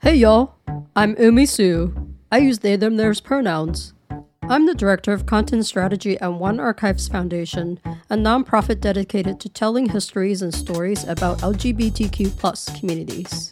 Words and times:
Hey 0.00 0.14
y'all, 0.14 0.54
I'm 0.94 1.16
Umi 1.18 1.44
Hsu. 1.44 1.92
I 2.30 2.38
use 2.38 2.60
they, 2.60 2.76
them, 2.76 2.98
theirs 2.98 3.20
pronouns. 3.20 3.94
I'm 4.44 4.66
the 4.66 4.74
director 4.74 5.12
of 5.12 5.26
content 5.26 5.66
strategy 5.66 6.16
at 6.20 6.34
One 6.34 6.60
Archives 6.60 7.08
Foundation, 7.08 7.80
a 8.08 8.14
nonprofit 8.14 8.80
dedicated 8.80 9.40
to 9.40 9.48
telling 9.48 9.88
histories 9.88 10.40
and 10.40 10.54
stories 10.54 11.02
about 11.02 11.38
LGBTQ 11.38 12.78
communities. 12.78 13.50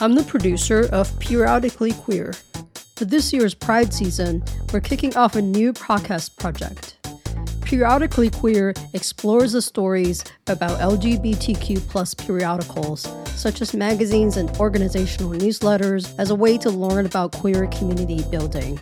I'm 0.00 0.16
the 0.16 0.24
producer 0.24 0.88
of 0.90 1.16
Periodically 1.20 1.92
Queer. 1.92 2.34
For 2.96 3.04
this 3.04 3.32
year's 3.32 3.54
Pride 3.54 3.94
season, 3.94 4.42
we're 4.72 4.80
kicking 4.80 5.16
off 5.16 5.36
a 5.36 5.42
new 5.42 5.72
podcast 5.72 6.36
project. 6.38 6.97
Periodically 7.68 8.30
Queer 8.30 8.72
explores 8.94 9.52
the 9.52 9.60
stories 9.60 10.24
about 10.46 10.80
LGBTQ 10.80 11.86
plus 11.86 12.14
periodicals, 12.14 13.06
such 13.38 13.60
as 13.60 13.74
magazines 13.74 14.38
and 14.38 14.48
organizational 14.56 15.32
newsletters, 15.32 16.14
as 16.18 16.30
a 16.30 16.34
way 16.34 16.56
to 16.56 16.70
learn 16.70 17.04
about 17.04 17.32
queer 17.32 17.66
community 17.66 18.24
building. 18.30 18.80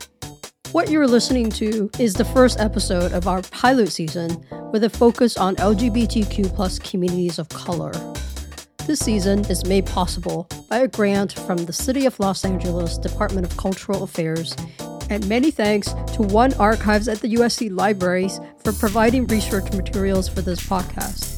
What 0.70 0.88
you're 0.88 1.08
listening 1.08 1.50
to 1.50 1.90
is 1.98 2.14
the 2.14 2.26
first 2.26 2.60
episode 2.60 3.10
of 3.10 3.26
our 3.26 3.42
pilot 3.42 3.90
season 3.90 4.46
with 4.70 4.84
a 4.84 4.90
focus 4.90 5.36
on 5.36 5.56
LGBTQ 5.56 6.54
plus 6.54 6.78
communities 6.78 7.40
of 7.40 7.48
color. 7.48 7.90
This 8.86 9.00
season 9.00 9.40
is 9.46 9.66
made 9.66 9.86
possible 9.86 10.46
by 10.70 10.78
a 10.78 10.86
grant 10.86 11.32
from 11.32 11.56
the 11.56 11.72
City 11.72 12.06
of 12.06 12.20
Los 12.20 12.44
Angeles 12.44 12.98
Department 12.98 13.50
of 13.50 13.56
Cultural 13.56 14.04
Affairs 14.04 14.54
and 15.10 15.26
many 15.28 15.50
thanks 15.50 15.92
to 16.14 16.22
One 16.22 16.54
Archives 16.54 17.08
at 17.08 17.20
the 17.20 17.34
USC 17.34 17.74
Libraries 17.74 18.40
for 18.62 18.72
providing 18.72 19.26
research 19.26 19.72
materials 19.72 20.28
for 20.28 20.40
this 20.42 20.60
podcast. 20.60 21.36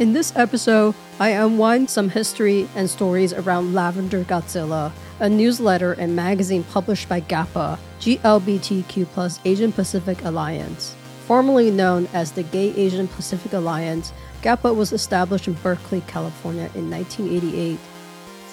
In 0.00 0.12
this 0.12 0.34
episode, 0.36 0.94
I 1.20 1.30
unwind 1.30 1.88
some 1.88 2.10
history 2.10 2.68
and 2.74 2.90
stories 2.90 3.32
around 3.32 3.74
Lavender 3.74 4.24
Godzilla, 4.24 4.90
a 5.20 5.28
newsletter 5.28 5.92
and 5.92 6.16
magazine 6.16 6.64
published 6.64 7.08
by 7.08 7.20
GAPA, 7.20 7.78
GLBTQ 8.00 9.38
Asian 9.44 9.72
Pacific 9.72 10.22
Alliance. 10.24 10.96
Formerly 11.26 11.70
known 11.70 12.06
as 12.12 12.32
the 12.32 12.42
Gay 12.42 12.74
Asian 12.76 13.08
Pacific 13.08 13.54
Alliance, 13.54 14.12
GAPA 14.42 14.74
was 14.74 14.92
established 14.92 15.48
in 15.48 15.54
Berkeley, 15.54 16.02
California 16.06 16.70
in 16.74 16.90
1988. 16.90 17.78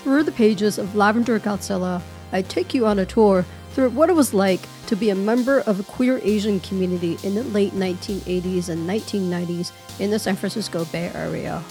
Through 0.04 0.24
the 0.24 0.32
pages 0.32 0.78
of 0.78 0.96
Lavender 0.96 1.38
Godzilla, 1.38 2.02
I 2.32 2.42
take 2.42 2.74
you 2.74 2.88
on 2.88 2.98
a 2.98 3.06
tour 3.06 3.46
through 3.74 3.90
what 3.90 4.10
it 4.10 4.16
was 4.16 4.34
like 4.34 4.62
to 4.88 4.96
be 4.96 5.10
a 5.10 5.16
member 5.16 5.60
of 5.60 5.82
a 5.82 5.84
queer 5.84 6.20
Asian 6.24 6.62
community 6.62 7.18
in 7.24 7.36
the 7.36 7.44
late 7.44 7.74
1980s 7.74 8.70
and 8.70 8.90
1990s 8.90 9.72
in 10.00 10.10
the 10.10 10.20
San 10.20 10.38
Francisco 10.38 10.86
Bay 10.86 11.12
Area. 11.14 11.62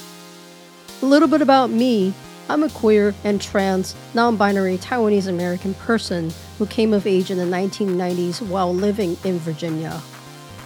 A 1.03 1.07
little 1.07 1.29
bit 1.29 1.41
about 1.41 1.71
me 1.71 2.13
I'm 2.51 2.65
a 2.65 2.69
queer 2.69 3.15
and 3.23 3.41
trans, 3.41 3.95
non 4.13 4.37
binary 4.37 4.77
Taiwanese 4.77 5.29
American 5.29 5.73
person 5.75 6.33
who 6.59 6.67
came 6.67 6.93
of 6.93 7.07
age 7.07 7.31
in 7.31 7.39
the 7.39 7.45
1990s 7.45 8.43
while 8.43 8.75
living 8.75 9.17
in 9.25 9.39
Virginia. 9.39 10.03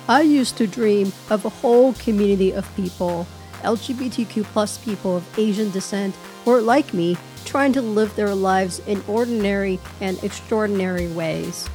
I 0.06 0.20
used 0.20 0.58
to 0.58 0.66
dream 0.66 1.14
of 1.30 1.46
a 1.46 1.48
whole 1.48 1.94
community 1.94 2.52
of 2.52 2.76
people, 2.76 3.26
LGBTQ 3.62 4.44
plus 4.44 4.76
people 4.76 5.16
of 5.16 5.38
Asian 5.38 5.70
descent 5.70 6.14
who 6.44 6.52
are 6.52 6.60
like 6.60 6.92
me, 6.92 7.16
trying 7.46 7.72
to 7.72 7.80
live 7.80 8.14
their 8.14 8.34
lives 8.34 8.80
in 8.80 9.02
ordinary 9.08 9.80
and 10.02 10.22
extraordinary 10.22 11.08
ways. 11.08 11.66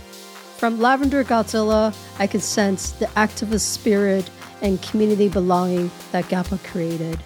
From 0.57 0.79
Lavender 0.79 1.23
Godzilla, 1.23 1.95
I 2.19 2.27
could 2.27 2.43
sense 2.43 2.91
the 2.91 3.07
activist 3.07 3.61
spirit 3.61 4.29
and 4.61 4.79
community 4.83 5.27
belonging 5.27 5.89
that 6.11 6.29
GAPA 6.29 6.63
created. 6.65 7.17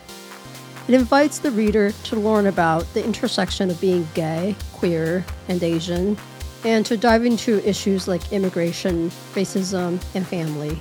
It 0.88 0.94
invites 0.94 1.40
the 1.40 1.52
reader 1.52 1.92
to 1.92 2.16
learn 2.16 2.48
about 2.48 2.86
the 2.94 3.04
intersection 3.04 3.70
of 3.70 3.82
being 3.82 4.08
gay, 4.14 4.56
queer, 4.72 5.26
and 5.50 5.62
Asian, 5.62 6.18
and 6.64 6.86
to 6.86 6.96
dive 6.96 7.26
into 7.26 7.68
issues 7.68 8.08
like 8.08 8.32
immigration, 8.32 9.10
racism, 9.34 10.02
and 10.16 10.26
family. 10.26 10.80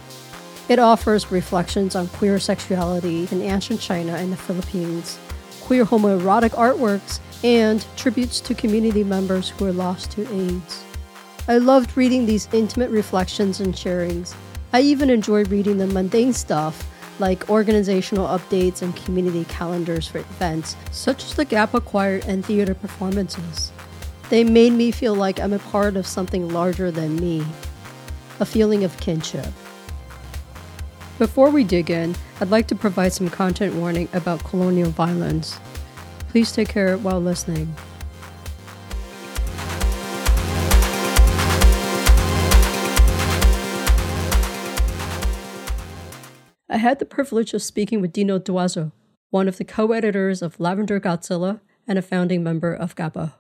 It 0.69 0.79
offers 0.79 1.31
reflections 1.31 1.97
on 1.97 2.09
queer 2.09 2.39
sexuality 2.39 3.29
in 3.31 3.43
ancient 3.43 3.81
China 3.81 4.15
and 4.15 4.33
the 4.33 4.37
Philippines, 4.37 5.19
queer 5.61 5.85
homoerotic 5.85 6.51
artworks, 6.51 7.19
and 7.45 7.85
tributes 7.97 8.41
to 8.41 8.55
community 8.55 9.03
members 9.03 9.51
who 9.51 9.65
were 9.65 9.73
lost 9.73 10.13
to 10.13 10.23
AIDS. 10.33 10.85
I 11.49 11.59
loved 11.59 11.97
reading 11.97 12.25
these 12.25 12.49
intimate 12.53 12.91
reflections 12.91 13.61
and 13.61 13.75
sharings. 13.75 14.35
I 14.73 14.83
even 14.83 15.11
enjoy 15.11 15.45
reading 15.45 15.79
the 15.79 15.89
mundane 15.89 16.33
stuff 16.33 16.89
like 17.19 17.51
organizational 17.51 18.27
updates 18.29 18.83
and 18.83 18.95
community 18.97 19.45
calendars 19.47 20.07
for 20.07 20.19
events, 20.19 20.77
such 20.93 21.25
as 21.25 21.35
the 21.35 21.45
GAPA 21.45 21.85
Choir 21.85 22.21
and 22.27 22.45
theater 22.45 22.75
performances. 22.75 23.73
They 24.31 24.45
made 24.45 24.73
me 24.73 24.93
feel 24.93 25.15
like 25.15 25.41
I'm 25.41 25.53
a 25.53 25.59
part 25.59 25.97
of 25.97 26.07
something 26.07 26.49
larger 26.51 26.91
than 26.91 27.17
me, 27.17 27.45
a 28.41 28.47
feeling 28.47 28.85
of 28.85 28.97
kinship. 28.99 29.47
Before 31.23 31.51
we 31.51 31.63
dig 31.63 31.89
in, 31.89 32.17
I'd 32.41 32.51
like 32.51 32.67
to 32.67 32.75
provide 32.75 33.13
some 33.13 33.31
content 33.31 33.77
warning 33.77 34.09
about 34.13 34.43
colonial 34.43 34.91
violence. 34.91 35.57
Please 36.31 36.51
take 36.51 36.69
care 36.69 36.99
while 36.99 37.21
listening. 37.21 37.77
I 46.69 46.79
had 46.79 46.99
the 46.99 47.07
privilege 47.09 47.55
of 47.55 47.63
speaking 47.63 48.01
with 48.01 48.13
Dino 48.13 48.41
Duazo, 48.41 48.91
one 49.31 49.47
of 49.47 49.59
the 49.59 49.65
co 49.65 49.93
editors 49.93 50.43
of 50.43 50.59
Lavender 50.59 50.99
Godzilla 50.99 51.61
and 51.87 52.01
a 52.01 52.03
founding 52.03 52.43
member 52.43 52.75
of 52.75 52.97
GAPA. 52.97 53.35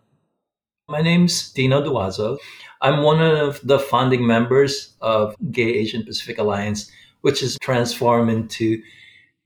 My 0.88 1.00
name's 1.00 1.50
Dino 1.53 1.82
Duazo. 1.82 2.38
I'm 2.81 3.03
one 3.03 3.20
of 3.20 3.60
the 3.64 3.81
founding 3.81 4.25
members 4.25 4.94
of 5.00 5.34
Gay 5.50 5.75
Asian 5.75 6.04
Pacific 6.04 6.38
Alliance, 6.38 6.88
which 7.22 7.43
is 7.43 7.59
transformed 7.60 8.31
into 8.31 8.83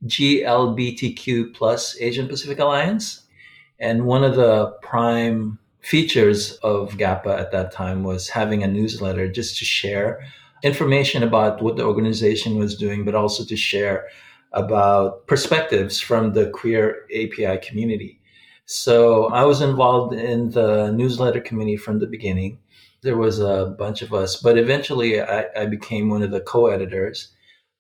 GLBTQ 0.05 1.55
plus 1.55 1.97
Asian 2.01 2.29
Pacific 2.29 2.59
Alliance. 2.59 3.23
And 3.79 4.07
one 4.07 4.25
of 4.25 4.37
the 4.37 4.73
prime 4.83 5.59
features 5.81 6.53
of 6.63 6.97
GAPA 6.99 7.39
at 7.39 7.53
that 7.53 7.73
time 7.73 8.03
was 8.03 8.29
having 8.29 8.63
a 8.63 8.69
newsletter 8.69 9.29
just 9.31 9.57
to 9.59 9.65
share 9.65 10.21
information 10.63 11.23
about 11.23 11.63
what 11.63 11.77
the 11.77 11.85
organization 11.85 12.59
was 12.59 12.77
doing, 12.77 13.05
but 13.05 13.15
also 13.15 13.45
to 13.45 13.57
share 13.57 14.09
about 14.53 15.27
perspectives 15.27 16.01
from 16.01 16.33
the 16.33 16.51
queer 16.51 17.05
API 17.15 17.59
community. 17.59 18.21
So 18.65 19.27
I 19.27 19.45
was 19.45 19.61
involved 19.61 20.15
in 20.15 20.51
the 20.51 20.91
newsletter 20.91 21.41
committee 21.41 21.77
from 21.77 22.01
the 22.01 22.07
beginning. 22.07 22.59
There 23.03 23.17
was 23.17 23.39
a 23.39 23.77
bunch 23.79 24.03
of 24.03 24.13
us, 24.13 24.37
but 24.37 24.59
eventually 24.59 25.21
I, 25.21 25.47
I 25.57 25.67
became 25.67 26.09
one 26.09 26.23
of 26.23 26.33
the 26.33 26.41
co 26.41 26.67
editors. 26.67 27.29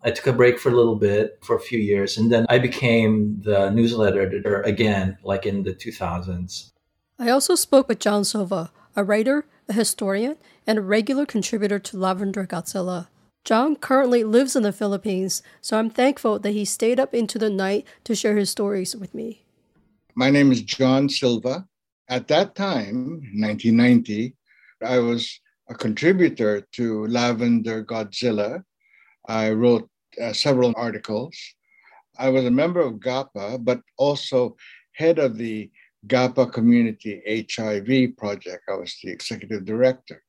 I 0.06 0.12
took 0.12 0.28
a 0.28 0.32
break 0.32 0.60
for 0.60 0.68
a 0.68 0.74
little 0.76 0.94
bit 0.94 1.36
for 1.42 1.56
a 1.56 1.60
few 1.60 1.80
years, 1.80 2.16
and 2.16 2.30
then 2.30 2.46
I 2.48 2.60
became 2.60 3.40
the 3.42 3.70
newsletter 3.70 4.20
editor 4.20 4.62
again, 4.62 5.18
like 5.24 5.46
in 5.46 5.64
the 5.64 5.74
2000s. 5.74 6.70
I 7.18 7.30
also 7.30 7.56
spoke 7.56 7.88
with 7.88 7.98
John 7.98 8.24
Silva, 8.24 8.70
a 8.94 9.02
writer, 9.02 9.46
a 9.68 9.72
historian, 9.72 10.36
and 10.64 10.78
a 10.78 10.82
regular 10.82 11.26
contributor 11.26 11.80
to 11.80 11.96
Lavender 11.96 12.46
Godzilla. 12.46 13.08
John 13.42 13.74
currently 13.74 14.22
lives 14.22 14.54
in 14.54 14.62
the 14.62 14.72
Philippines, 14.72 15.42
so 15.60 15.76
I'm 15.76 15.90
thankful 15.90 16.38
that 16.38 16.52
he 16.52 16.64
stayed 16.64 17.00
up 17.00 17.12
into 17.12 17.36
the 17.36 17.50
night 17.50 17.84
to 18.04 18.14
share 18.14 18.36
his 18.36 18.48
stories 18.48 18.94
with 18.94 19.12
me. 19.12 19.42
My 20.14 20.30
name 20.30 20.52
is 20.52 20.62
John 20.62 21.08
Silva. 21.08 21.66
At 22.08 22.28
that 22.28 22.54
time, 22.54 23.22
1990, 23.34 24.36
I 24.84 25.00
was 25.00 25.40
a 25.68 25.74
contributor 25.74 26.60
to 26.74 27.08
Lavender 27.08 27.84
Godzilla, 27.84 28.62
I 29.28 29.50
wrote 29.50 29.88
uh, 30.20 30.32
several 30.32 30.72
articles. 30.76 31.36
I 32.18 32.28
was 32.30 32.44
a 32.44 32.50
member 32.50 32.80
of 32.80 33.00
GAPA, 33.00 33.58
but 33.64 33.80
also 33.98 34.56
head 34.92 35.18
of 35.18 35.36
the 35.36 35.70
GAPA 36.06 36.52
Community 36.52 37.22
HIV 37.56 38.16
project. 38.16 38.64
I 38.68 38.76
was 38.76 38.96
the 39.02 39.10
executive 39.10 39.64
director. 39.64 40.22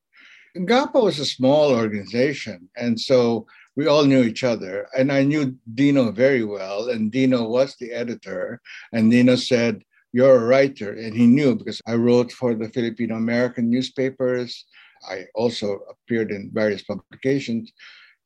And 0.56 0.68
GAPA 0.68 1.02
was 1.02 1.20
a 1.20 1.26
small 1.26 1.72
organization, 1.72 2.70
and 2.76 3.00
so 3.00 3.48
we 3.78 3.86
all 3.86 4.06
knew 4.06 4.24
each 4.24 4.44
other. 4.44 4.88
And 4.98 5.12
I 5.12 5.24
knew 5.24 5.56
Dino 5.76 6.12
very 6.12 6.44
well, 6.44 6.90
and 6.90 7.12
Dino 7.12 7.48
was 7.48 7.76
the 7.76 7.92
editor. 7.92 8.60
And 8.92 9.12
Dino 9.12 9.36
said, 9.36 9.84
You're 10.12 10.36
a 10.36 10.48
writer. 10.48 10.94
And 10.94 11.14
he 11.14 11.28
knew 11.28 11.56
because 11.56 11.80
I 11.86 11.94
wrote 11.94 12.32
for 12.32 12.56
the 12.56 12.70
Filipino 12.70 13.16
American 13.16 13.70
newspapers. 13.70 14.66
I 15.08 15.26
also 15.36 15.82
appeared 15.92 16.32
in 16.32 16.50
various 16.52 16.82
publications. 16.82 17.72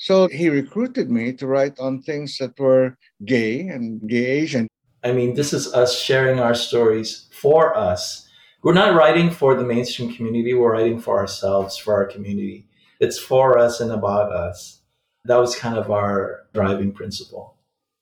So 0.02 0.28
he 0.30 0.50
recruited 0.50 1.12
me 1.12 1.32
to 1.34 1.46
write 1.46 1.78
on 1.80 2.02
things 2.02 2.40
that 2.40 2.60
were 2.60 2.98
gay 3.24 3.68
and 3.68 4.02
gay 4.10 4.26
Asian. 4.42 4.68
I 5.04 5.12
mean, 5.12 5.36
this 5.36 5.54
is 5.54 5.72
us 5.74 6.02
sharing 6.02 6.40
our 6.40 6.56
stories 6.56 7.30
for 7.32 7.78
us. 7.78 8.28
We're 8.64 8.74
not 8.74 8.96
writing 8.96 9.30
for 9.30 9.54
the 9.54 9.64
mainstream 9.64 10.12
community, 10.12 10.56
we're 10.56 10.74
writing 10.74 11.00
for 11.00 11.20
ourselves, 11.20 11.78
for 11.78 11.94
our 11.94 12.06
community. 12.06 12.68
It's 13.00 13.20
for 13.20 13.60
us 13.60 13.80
and 13.80 13.92
about 13.92 14.32
us. 14.32 14.82
That 15.26 15.38
was 15.38 15.56
kind 15.56 15.78
of 15.78 15.92
our 15.92 16.48
driving 16.52 16.94
principle. 16.94 17.58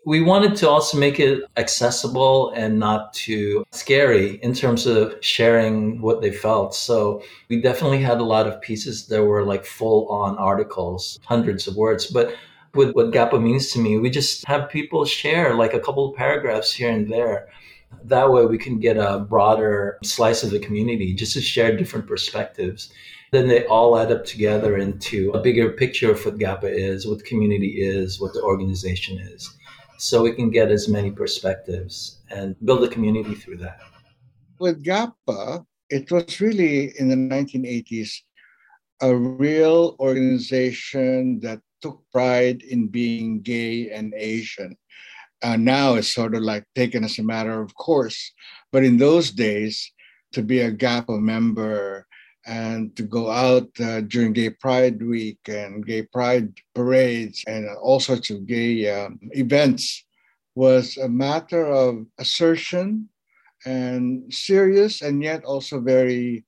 We 0.06 0.22
wanted 0.22 0.56
to 0.57 0.69
also 0.69 0.98
make 0.98 1.19
it 1.19 1.44
accessible 1.57 2.51
and 2.51 2.80
not 2.80 3.13
too 3.13 3.66
scary 3.72 4.36
in 4.42 4.54
terms 4.54 4.88
of 4.88 5.13
sharing 5.19 6.01
what 6.01 6.22
they 6.22 6.31
felt. 6.31 6.74
So 6.74 7.22
we 7.50 7.62
definitely 7.62 8.01
had 8.01 8.19
a 8.19 8.24
lot 8.24 8.48
of 8.48 8.62
pieces 8.62 9.07
that 9.07 9.24
were 9.24 9.44
like 9.44 9.66
full 9.66 10.07
on 10.07 10.38
articles, 10.38 11.19
hundreds 11.25 11.68
of 11.68 11.75
words. 11.75 12.07
But 12.07 12.34
with 12.74 12.92
what 12.94 13.12
GAPA 13.12 13.42
means 13.42 13.72
to 13.72 13.80
me, 13.80 13.98
we 13.98 14.10
just 14.10 14.46
have 14.48 14.69
people 14.69 15.04
share 15.04 15.54
like 15.56 15.74
a 15.74 15.80
couple 15.80 16.10
of 16.10 16.16
paragraphs 16.16 16.72
here 16.72 16.90
and 16.90 17.12
there. 17.12 17.50
That 18.04 18.31
way 18.31 18.45
we 18.45 18.57
can 18.57 18.80
get 18.80 18.98
a 18.98 19.19
broader 19.19 20.00
slice 20.04 20.44
of 20.44 20.52
the 20.52 20.60
community 20.60 21.13
just 21.13 21.34
to 21.34 21.42
share 21.42 21.75
different 21.75 22.07
perspectives. 22.07 22.92
Then 23.31 23.48
they 23.48 23.66
all 23.66 23.98
add 23.98 24.12
up 24.12 24.25
together 24.25 24.78
into 24.78 25.31
a 25.31 25.42
bigger 25.42 25.72
picture 25.72 26.12
of 26.12 26.24
what 26.25 26.38
GAPA 26.38 26.72
is, 26.72 27.06
what 27.06 27.25
community 27.25 27.81
is, 27.81 28.19
what 28.19 28.34
the 28.34 28.42
organization 28.42 29.19
is. 29.19 29.56
So 30.00 30.24
we 30.24 30.31
can 30.31 30.50
get 30.50 30.72
as 30.72 30.88
many 30.88 31.12
perspectives 31.12 32.19
and 32.31 32.56
build 32.63 32.86
a 32.86 32.88
community 32.88 33.36
through 33.36 33.57
that. 33.57 33.81
With 34.57 34.81
GAPA, 34.81 35.66
it 35.90 36.10
was 36.10 36.40
really 36.40 36.98
in 36.98 37.10
the 37.10 37.16
1980s 37.16 38.22
a 39.01 39.13
real 39.13 39.98
organization 40.00 41.40
that 41.42 41.60
took 41.81 42.01
pride 42.12 42.62
in 42.63 42.88
being 42.88 43.42
gay 43.42 43.90
and 43.92 44.13
Asian. 44.16 44.78
Uh, 45.42 45.57
now 45.57 45.96
it's 45.96 46.13
sort 46.13 46.34
of 46.34 46.44
like 46.44 46.63
taken 46.75 47.04
as 47.04 47.19
a 47.19 47.24
matter 47.24 47.62
of 47.62 47.75
course. 47.75 48.31
But 48.72 48.86
in 48.86 48.98
those 48.98 49.31
days, 49.31 49.92
to 50.31 50.42
be 50.42 50.62
a 50.62 50.72
GAPA 50.72 51.19
member 51.19 52.07
and 52.46 52.96
to 52.96 53.04
go 53.04 53.30
out 53.30 53.70
uh, 53.80 54.02
during 54.02 54.34
Gay 54.34 54.50
Pride 54.50 55.02
Week 55.02 55.40
and 55.48 55.86
Gay 55.86 56.04
Pride 56.04 56.54
parades 56.74 57.44
and 57.48 57.68
all 57.82 58.00
sorts 58.00 58.30
of 58.30 58.48
gay 58.48 58.90
um, 58.90 59.20
events 59.32 60.06
was 60.56 60.98
a 60.98 61.08
matter 61.08 61.66
of 61.68 62.06
assertion 62.18 63.10
and 63.66 64.34
serious 64.34 65.02
and 65.02 65.22
yet 65.22 65.44
also 65.44 65.80
very 65.80 66.46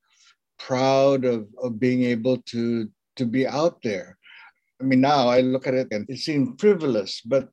proud 0.58 1.26
of, 1.26 1.48
of 1.62 1.80
being 1.80 2.04
able 2.04 2.38
to 2.44 2.90
to 3.18 3.26
be 3.26 3.46
out 3.46 3.82
there. 3.84 4.18
I 4.80 4.84
mean, 4.84 5.02
now 5.02 5.28
I 5.28 5.42
look 5.42 5.68
at 5.68 5.74
it 5.74 5.90
and 5.92 6.10
it 6.10 6.20
seemed 6.20 6.60
frivolous, 6.60 7.22
but 7.22 7.50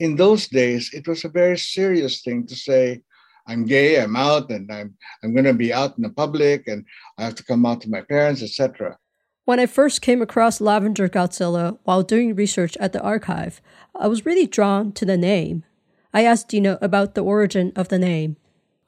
in 0.00 0.16
those 0.16 0.48
days, 0.48 0.90
it 0.92 1.06
was 1.06 1.24
a 1.24 1.28
very 1.28 1.58
serious 1.58 2.22
thing 2.22 2.46
to 2.46 2.56
say, 2.56 3.02
I'm 3.46 3.64
gay, 3.64 4.00
I'm 4.00 4.16
out, 4.16 4.50
and 4.50 4.70
I'm, 4.70 4.94
I'm 5.22 5.32
going 5.32 5.44
to 5.44 5.54
be 5.54 5.72
out 5.72 5.96
in 5.96 6.02
the 6.02 6.10
public, 6.10 6.66
and 6.66 6.84
I 7.18 7.24
have 7.24 7.34
to 7.36 7.44
come 7.44 7.66
out 7.66 7.80
to 7.82 7.90
my 7.90 8.02
parents, 8.02 8.42
etc. 8.42 8.98
When 9.44 9.58
I 9.58 9.66
first 9.66 10.02
came 10.02 10.22
across 10.22 10.60
Lavender 10.60 11.08
Godzilla 11.08 11.78
while 11.84 12.02
doing 12.02 12.34
research 12.34 12.76
at 12.76 12.92
the 12.92 13.02
archive, 13.02 13.60
I 13.94 14.06
was 14.06 14.24
really 14.24 14.46
drawn 14.46 14.92
to 14.92 15.04
the 15.04 15.16
name. 15.16 15.64
I 16.12 16.24
asked 16.24 16.48
Dino 16.48 16.78
about 16.80 17.14
the 17.14 17.24
origin 17.24 17.72
of 17.74 17.88
the 17.88 17.98
name. 17.98 18.36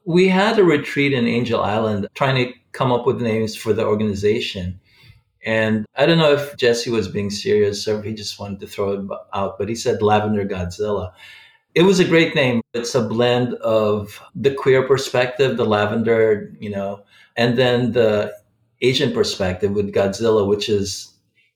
We 0.05 0.29
had 0.29 0.59
a 0.59 0.65
retreat 0.65 1.13
in 1.13 1.27
Angel 1.27 1.61
Island 1.61 2.09
trying 2.15 2.37
to 2.45 2.53
come 2.73 2.93
up 2.93 3.07
with 3.07 3.21
names 3.21 3.57
for 3.57 3.73
the 3.73 3.85
organization. 3.85 4.81
And 5.45 5.87
I 5.97 6.07
don't 6.07 6.19
know 6.19 6.33
if 6.33 6.57
Jesse 6.57 6.91
was 6.91 7.09
being 7.09 7.31
serious 7.31 7.87
or 7.89 7.99
if 7.99 8.05
he 8.05 8.15
just 8.15 8.39
wanted 8.39 8.61
to 8.61 8.67
throw 8.67 8.93
it 8.93 9.19
out, 9.35 9.59
but 9.59 9.69
he 9.69 9.75
said 9.75 10.03
Lavender 10.03 10.45
Godzilla. 10.45 11.13
It 11.75 11.83
was 11.83 12.01
a 12.01 12.05
great 12.05 12.35
name. 12.35 12.61
It's 12.75 12.95
a 12.95 13.01
blend 13.03 13.55
of 13.55 14.21
the 14.35 14.53
queer 14.53 14.87
perspective, 14.87 15.57
the 15.57 15.65
lavender, 15.65 16.53
you 16.61 16.69
know, 16.69 17.03
and 17.37 17.57
then 17.57 17.93
the 17.93 18.35
Asian 18.83 19.13
perspective 19.13 19.73
with 19.73 19.95
Godzilla, 19.95 20.47
which 20.47 20.69
is 20.69 21.15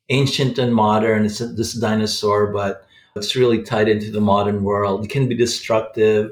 ancient 0.08 0.58
and 0.58 0.74
modern. 0.74 1.26
It's 1.26 1.38
this 1.38 1.74
dinosaur, 1.74 2.46
but 2.46 2.86
it's 3.14 3.36
really 3.36 3.62
tied 3.62 3.88
into 3.88 4.10
the 4.10 4.20
modern 4.20 4.62
world. 4.62 5.04
It 5.04 5.10
can 5.10 5.28
be 5.28 5.34
destructive, 5.34 6.30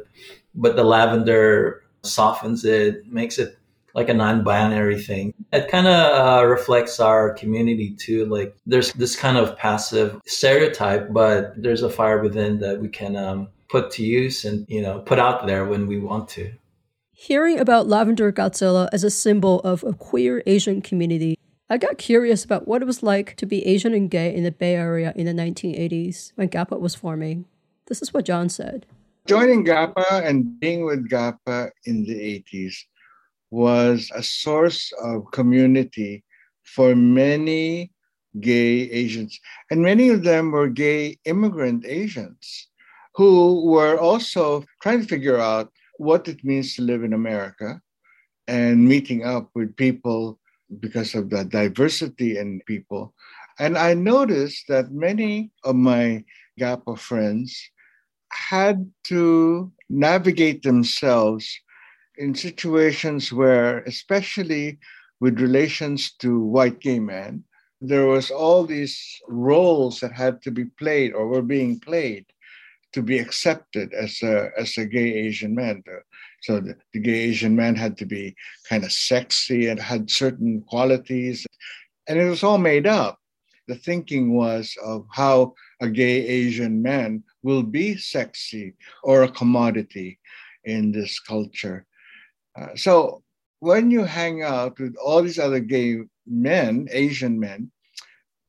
but 0.55 0.77
the 0.77 0.85
lavender 0.85 1.83
softens 2.03 2.65
it, 2.65 3.07
makes 3.07 3.39
it 3.39 3.59
like 3.95 4.09
a 4.09 4.15
non-binary 4.15 5.01
thing. 5.01 5.35
It 5.53 5.69
kind 5.69 5.87
of 5.87 5.93
uh, 5.93 6.47
reflects 6.47 7.01
our 7.01 7.35
community 7.35 7.95
too. 7.95 8.27
Like 8.27 8.57
there's 8.67 8.93
this 8.95 9.15
kind 9.15 9.37
of 9.37 9.57
passive 9.57 10.21
stereotype, 10.27 11.13
but 11.13 11.55
there's 11.57 11.83
a 11.83 11.91
fire 11.91 12.23
within 12.23 12.59
that 12.61 12.81
we 12.81 12.89
can 12.89 13.15
um, 13.17 13.49
put 13.75 13.91
to 13.91 14.05
use 14.05 14.45
and 14.45 14.65
you 14.69 14.81
know 14.81 15.01
put 15.01 15.19
out 15.19 15.49
there 15.49 15.65
when 15.65 15.89
we 15.89 15.99
want 15.99 16.29
to. 16.29 16.53
Hearing 17.11 17.59
about 17.59 17.89
Lavender 17.89 18.31
Godzilla 18.31 18.89
as 18.93 19.03
a 19.03 19.11
symbol 19.11 19.59
of 19.63 19.83
a 19.83 19.93
queer 19.93 20.45
Asian 20.47 20.81
community, 20.81 21.37
I 21.69 21.79
got 21.79 21.99
curious 21.99 22.45
about 22.45 22.69
what 22.69 22.83
it 22.83 22.85
was 22.85 23.03
like 23.03 23.35
to 23.35 23.47
be 23.47 23.67
Asian 23.67 23.93
and 23.93 24.09
gay 24.09 24.33
in 24.33 24.45
the 24.45 24.53
Bay 24.53 24.77
Area 24.77 25.13
in 25.17 25.27
the 25.27 25.33
1980s 25.33 26.31
when 26.37 26.51
GAPA 26.51 26.79
was 26.79 26.95
forming. 26.95 27.47
This 27.87 28.01
is 28.01 28.15
what 28.15 28.25
John 28.25 28.49
said. 28.49 28.87
Joining 29.27 29.65
GAPA 29.65 30.23
and 30.25 30.61
being 30.61 30.85
with 30.85 31.11
GAPA 31.11 31.71
in 31.85 32.05
the 32.05 32.45
80s 32.55 32.77
was 33.51 34.09
a 34.15 34.23
source 34.23 34.93
of 35.03 35.33
community 35.33 36.23
for 36.63 36.95
many 36.95 37.91
gay 38.39 38.89
Asians. 39.03 39.41
And 39.71 39.83
many 39.83 40.11
of 40.11 40.23
them 40.23 40.53
were 40.53 40.69
gay 40.69 41.19
immigrant 41.25 41.85
Asians 41.87 42.69
who 43.15 43.65
were 43.65 43.99
also 43.99 44.65
trying 44.83 45.01
to 45.01 45.09
figure 45.09 45.39
out 45.39 45.73
what 45.99 46.29
it 46.29 46.45
means 46.45 46.75
to 46.75 46.83
live 46.83 47.05
in 47.05 47.13
America 47.13 47.81
and 48.49 48.87
meeting 48.87 49.25
up 49.25 49.49
with 49.55 49.77
people 49.77 50.39
because 50.81 51.15
of 51.15 51.31
the 51.31 51.45
diversity 51.45 52.39
in 52.39 52.61
people. 52.67 53.15
And 53.59 53.79
I 53.79 53.95
noticed 53.95 54.65
that 54.69 54.91
many 54.91 55.53
of 55.63 55.77
my 55.77 56.25
GAPA 56.59 56.99
friends 56.99 57.71
had 58.33 58.91
to 59.05 59.73
navigate 59.89 60.63
themselves 60.63 61.61
in 62.17 62.35
situations 62.35 63.33
where, 63.33 63.79
especially 63.81 64.79
with 65.21 65.41
relations 65.41 66.13
to 66.19 66.41
white 66.41 66.81
gay 66.81 66.99
men, 66.99 67.45
there 67.81 68.07
was 68.07 68.31
all 68.31 68.65
these 68.65 69.21
roles 69.29 70.01
that 70.01 70.13
had 70.13 70.43
to 70.43 70.51
be 70.51 70.65
played 70.65 71.13
or 71.13 71.29
were 71.29 71.43
being 71.43 71.79
played 71.79 72.27
to 72.95 73.03
be 73.03 73.19
accepted 73.19 73.93
as 73.93 74.23
a 74.23 74.51
as 74.57 74.79
a 74.79 74.87
gay 74.87 75.13
Asian 75.27 75.55
man. 75.55 75.83
So 76.43 76.61
the, 76.61 76.77
the 76.93 77.01
gay 77.01 77.21
Asian 77.31 77.55
man 77.57 77.75
had 77.75 77.99
to 77.99 78.07
be 78.07 78.37
kind 78.69 78.85
of 78.85 78.93
sexy 78.93 79.69
and 79.69 79.81
had 79.81 80.11
certain 80.11 80.63
qualities, 80.63 81.45
and 82.09 82.19
it 82.19 82.29
was 82.29 82.43
all 82.43 82.59
made 82.59 82.87
up. 82.87 83.19
The 83.67 83.75
thinking 83.75 84.35
was 84.35 84.77
of 84.83 85.07
how 85.11 85.55
a 85.81 85.89
gay 85.89 86.25
Asian 86.27 86.83
man 86.83 87.25
will 87.43 87.63
be 87.63 87.97
sexy 87.97 88.75
or 89.03 89.23
a 89.23 89.31
commodity 89.31 90.19
in 90.65 90.93
this 90.93 91.19
culture. 91.19 91.87
Uh, 92.57 92.77
so 92.77 93.23
when 93.59 93.91
you 93.91 94.05
hang 94.05 94.43
out 94.43 94.79
with 94.79 94.95
all 94.97 95.23
these 95.23 95.39
other 95.39 95.61
gay 95.61 95.99
men, 96.27 96.87
Asian 96.93 97.41
men, 97.41 97.73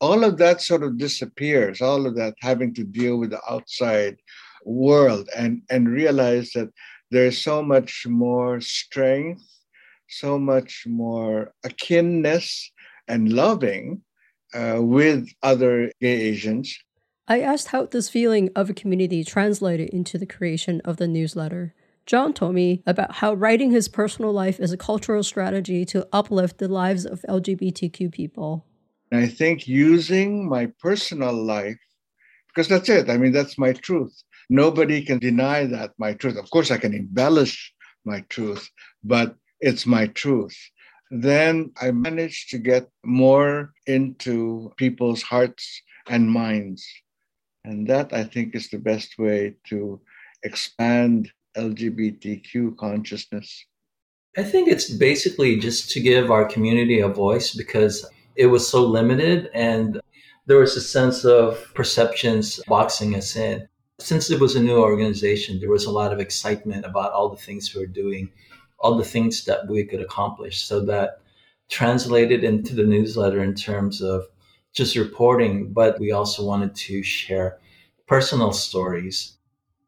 all 0.02 0.24
of 0.24 0.38
that 0.38 0.62
sort 0.62 0.84
of 0.84 0.98
disappears, 0.98 1.82
all 1.82 2.06
of 2.06 2.16
that 2.16 2.36
having 2.40 2.74
to 2.76 2.84
deal 2.84 3.18
with 3.18 3.32
the 3.32 3.42
outside 3.50 4.18
world 4.66 5.30
and, 5.38 5.62
and 5.70 5.90
realize 5.90 6.52
that 6.52 6.70
there's 7.12 7.38
so 7.38 7.62
much 7.62 8.06
more 8.08 8.60
strength, 8.62 9.44
so 10.08 10.38
much 10.38 10.84
more 10.88 11.54
akinness 11.64 12.72
and 13.08 13.32
loving 13.32 14.02
uh, 14.54 14.80
with 14.80 15.30
other 15.44 15.92
gay 16.02 16.22
Asians. 16.22 16.78
I 17.28 17.42
asked 17.42 17.70
how 17.70 17.86
this 17.86 18.10
feeling 18.10 18.50
of 18.56 18.70
a 18.70 18.74
community 18.74 19.24
translated 19.24 19.90
into 19.90 20.18
the 20.18 20.28
creation 20.28 20.82
of 20.86 20.98
the 20.98 21.08
newsletter. 21.08 21.74
John 22.06 22.34
told 22.34 22.54
me 22.54 22.84
about 22.86 23.14
how 23.16 23.34
writing 23.34 23.72
his 23.72 23.88
personal 23.88 24.32
life 24.32 24.60
is 24.60 24.72
a 24.72 24.78
cultural 24.78 25.24
strategy 25.24 25.86
to 25.86 26.08
uplift 26.14 26.60
the 26.60 26.68
lives 26.68 27.04
of 27.06 27.26
LGBTQ 27.28 28.12
people. 28.12 28.66
I 29.16 29.28
think 29.28 29.68
using 29.68 30.48
my 30.48 30.68
personal 30.80 31.34
life, 31.34 31.80
because 32.48 32.68
that's 32.68 32.90
it. 32.90 33.10
I 33.10 33.18
mean, 33.18 33.32
that's 33.32 33.58
my 33.58 33.74
truth. 33.74 34.14
Nobody 34.50 35.04
can 35.04 35.20
deny 35.20 35.66
that 35.66 35.92
my 35.98 36.14
truth. 36.14 36.38
Of 36.38 36.50
course, 36.50 36.72
I 36.72 36.78
can 36.78 36.94
embellish 36.94 37.74
my 38.06 38.22
truth, 38.30 38.70
but 39.04 39.36
it's 39.60 39.86
my 39.86 40.08
truth. 40.08 40.56
Then 41.12 41.72
I 41.82 41.92
managed 41.92 42.50
to 42.52 42.58
get 42.58 42.90
more 43.04 43.74
into 43.88 44.72
people's 44.78 45.22
hearts 45.22 45.82
and 46.08 46.30
minds. 46.30 46.86
And 47.64 47.88
that 47.88 48.14
I 48.14 48.24
think 48.24 48.56
is 48.56 48.70
the 48.70 48.78
best 48.78 49.18
way 49.18 49.56
to 49.70 50.00
expand 50.44 51.32
LGBTQ 51.58 52.78
consciousness? 52.78 53.66
I 54.38 54.44
think 54.44 54.68
it's 54.68 54.90
basically 54.90 55.58
just 55.58 55.90
to 55.92 56.00
give 56.00 56.30
our 56.30 56.46
community 56.46 57.00
a 57.00 57.08
voice 57.08 57.56
because 57.56 58.06
it 58.36 58.48
was 58.48 58.68
so 58.68 58.84
limited 58.84 59.50
and 59.54 60.00
there 60.48 60.58
was 60.58 60.76
a 60.76 60.82
sense 60.82 61.26
of 61.26 61.72
perceptions 61.74 62.60
boxing 62.68 63.16
us 63.16 63.36
in. 63.36 63.68
Since 64.00 64.30
it 64.30 64.40
was 64.40 64.56
a 64.56 64.62
new 64.62 64.78
organization, 64.78 65.60
there 65.60 65.70
was 65.72 65.86
a 65.86 65.92
lot 65.92 66.14
of 66.14 66.20
excitement 66.20 66.86
about 66.86 67.14
all 67.14 67.30
the 67.30 67.42
things 67.42 67.74
we 67.74 67.82
were 67.82 67.88
doing, 67.88 68.30
all 68.80 68.98
the 68.98 69.04
things 69.04 69.46
that 69.46 69.68
we 69.68 69.86
could 69.86 70.02
accomplish. 70.02 70.64
So 70.64 70.86
that 70.86 71.22
translated 71.70 72.44
into 72.44 72.76
the 72.76 72.84
newsletter 72.84 73.42
in 73.42 73.56
terms 73.56 74.02
of 74.02 74.26
just 74.74 74.96
reporting, 74.96 75.72
but 75.72 76.00
we 76.00 76.12
also 76.12 76.46
wanted 76.46 76.76
to 76.76 77.02
share 77.02 77.58
personal 78.08 78.52
stories. 78.52 79.38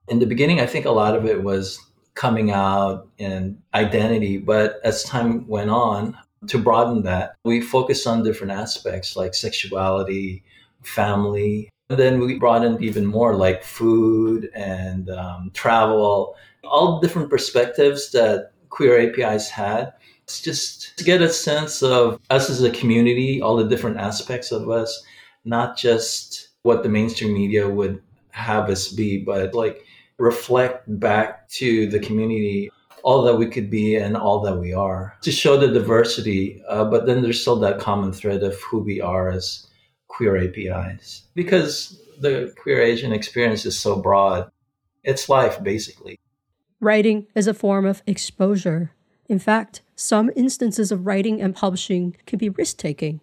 In 0.08 0.20
the 0.20 0.26
beginning, 0.26 0.60
I 0.60 0.66
think 0.66 0.86
a 0.86 0.92
lot 0.92 1.16
of 1.16 1.26
it 1.26 1.44
was 1.44 1.80
coming 2.16 2.50
out 2.50 3.08
and 3.20 3.62
identity, 3.74 4.38
but 4.38 4.80
as 4.84 5.04
time 5.04 5.48
went 5.48 5.70
on, 5.70 6.18
to 6.48 6.58
broaden 6.58 7.04
that, 7.04 7.36
we 7.44 7.62
focused 7.62 8.06
on 8.06 8.24
different 8.24 8.54
aspects 8.54 9.16
like 9.16 9.34
sexuality, 9.34 10.44
family. 10.84 11.70
And 11.90 11.98
then 11.98 12.20
we 12.20 12.38
broadened 12.38 12.84
even 12.84 13.06
more 13.06 13.36
like 13.36 13.64
food 13.64 14.50
and 14.54 15.10
um, 15.10 15.52
travel, 15.54 16.36
all 16.64 17.00
different 17.00 17.30
perspectives 17.30 18.12
that 18.12 18.52
Queer 18.70 19.10
APIs 19.10 19.50
had. 19.50 19.94
It's 20.24 20.42
just 20.42 20.98
to 20.98 21.04
get 21.04 21.22
a 21.22 21.30
sense 21.30 21.82
of 21.82 22.20
us 22.30 22.50
as 22.50 22.62
a 22.62 22.72
community, 22.72 23.42
all 23.42 23.56
the 23.56 23.68
different 23.68 23.98
aspects 23.98 24.52
of 24.52 24.70
us, 24.70 25.04
not 25.46 25.78
just 25.78 26.50
what 26.64 26.84
the 26.84 26.90
mainstream 26.90 27.34
media 27.34 27.68
would 27.68 28.02
have 28.32 28.70
us 28.70 28.90
be, 28.90 29.18
but 29.18 29.56
like 29.56 29.86
reflect 30.18 30.84
back 31.00 31.48
to 31.50 31.88
the 31.88 32.00
community 32.00 32.70
all 33.08 33.22
that 33.22 33.38
we 33.38 33.48
could 33.48 33.70
be 33.70 33.96
and 33.96 34.18
all 34.18 34.42
that 34.42 34.58
we 34.58 34.74
are 34.74 35.16
to 35.22 35.32
show 35.32 35.56
the 35.56 35.70
diversity. 35.70 36.62
Uh, 36.68 36.84
but 36.84 37.06
then 37.06 37.22
there's 37.22 37.40
still 37.40 37.56
that 37.56 37.80
common 37.80 38.12
thread 38.12 38.44
of 38.44 38.60
who 38.64 38.80
we 38.80 39.00
are 39.00 39.30
as 39.30 39.66
queer 40.10 40.36
APIs 40.36 41.24
because 41.34 42.02
the 42.20 42.54
queer 42.62 42.82
Asian 42.82 43.14
experience 43.14 43.66
is 43.66 43.80
so 43.80 43.96
broad. 43.96 44.52
It's 45.06 45.30
life, 45.30 45.64
basically. 45.64 46.20
Writing 46.82 47.28
is 47.34 47.48
a 47.48 47.54
form 47.54 47.86
of 47.86 48.04
exposure. 48.06 48.92
In 49.30 49.40
fact, 49.40 49.82
some 49.96 50.30
instances 50.36 50.92
of 50.92 51.06
writing 51.06 51.42
and 51.42 51.56
publishing 51.56 52.18
can 52.26 52.38
be 52.38 52.50
risk 52.50 52.76
taking. 52.76 53.22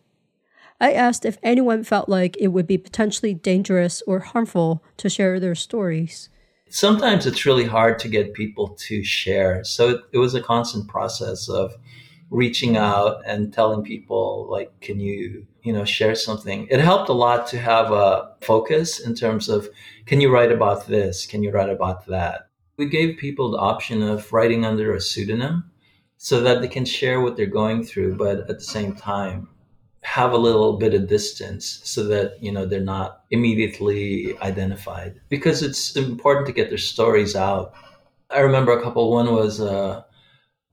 I 0.80 0.94
asked 0.94 1.26
if 1.26 1.36
anyone 1.42 1.84
felt 1.84 2.08
like 2.08 2.38
it 2.40 2.48
would 2.48 2.66
be 2.66 2.78
potentially 2.78 3.34
dangerous 3.34 4.02
or 4.06 4.20
harmful 4.20 4.82
to 4.96 5.10
share 5.10 5.38
their 5.38 5.54
stories. 5.54 6.30
Sometimes 6.68 7.26
it's 7.26 7.46
really 7.46 7.66
hard 7.66 7.98
to 8.00 8.08
get 8.08 8.34
people 8.34 8.68
to 8.68 9.04
share. 9.04 9.62
So 9.64 9.90
it, 9.90 10.00
it 10.12 10.18
was 10.18 10.34
a 10.34 10.42
constant 10.42 10.88
process 10.88 11.48
of 11.48 11.74
reaching 12.30 12.76
out 12.76 13.22
and 13.26 13.52
telling 13.52 13.84
people 13.84 14.48
like 14.50 14.80
can 14.80 14.98
you 14.98 15.46
you 15.62 15.72
know 15.72 15.84
share 15.84 16.14
something? 16.14 16.66
It 16.70 16.80
helped 16.80 17.08
a 17.08 17.12
lot 17.12 17.46
to 17.48 17.58
have 17.58 17.92
a 17.92 18.32
focus 18.40 18.98
in 18.98 19.14
terms 19.14 19.48
of 19.48 19.68
can 20.06 20.20
you 20.20 20.32
write 20.32 20.52
about 20.52 20.86
this? 20.86 21.26
Can 21.26 21.42
you 21.42 21.50
write 21.50 21.70
about 21.70 22.06
that? 22.06 22.48
We 22.76 22.86
gave 22.86 23.18
people 23.18 23.50
the 23.50 23.58
option 23.58 24.02
of 24.02 24.32
writing 24.32 24.64
under 24.64 24.94
a 24.94 25.00
pseudonym 25.00 25.70
so 26.16 26.40
that 26.40 26.60
they 26.60 26.68
can 26.68 26.84
share 26.84 27.20
what 27.20 27.36
they're 27.36 27.46
going 27.46 27.84
through, 27.84 28.16
but 28.16 28.50
at 28.50 28.58
the 28.58 28.60
same 28.60 28.94
time, 28.96 29.48
have 30.04 30.32
a 30.32 30.38
little 30.38 30.76
bit 30.78 30.94
of 30.94 31.08
distance 31.08 31.80
so 31.82 32.04
that 32.04 32.42
you 32.42 32.52
know 32.52 32.66
they're 32.66 32.80
not 32.80 33.22
immediately 33.30 34.36
identified. 34.40 35.20
Because 35.28 35.62
it's 35.62 35.96
important 35.96 36.46
to 36.46 36.52
get 36.52 36.68
their 36.68 36.78
stories 36.78 37.34
out. 37.34 37.72
I 38.30 38.40
remember 38.40 38.72
a 38.72 38.82
couple. 38.82 39.10
One 39.10 39.32
was 39.32 39.60
uh, 39.60 40.02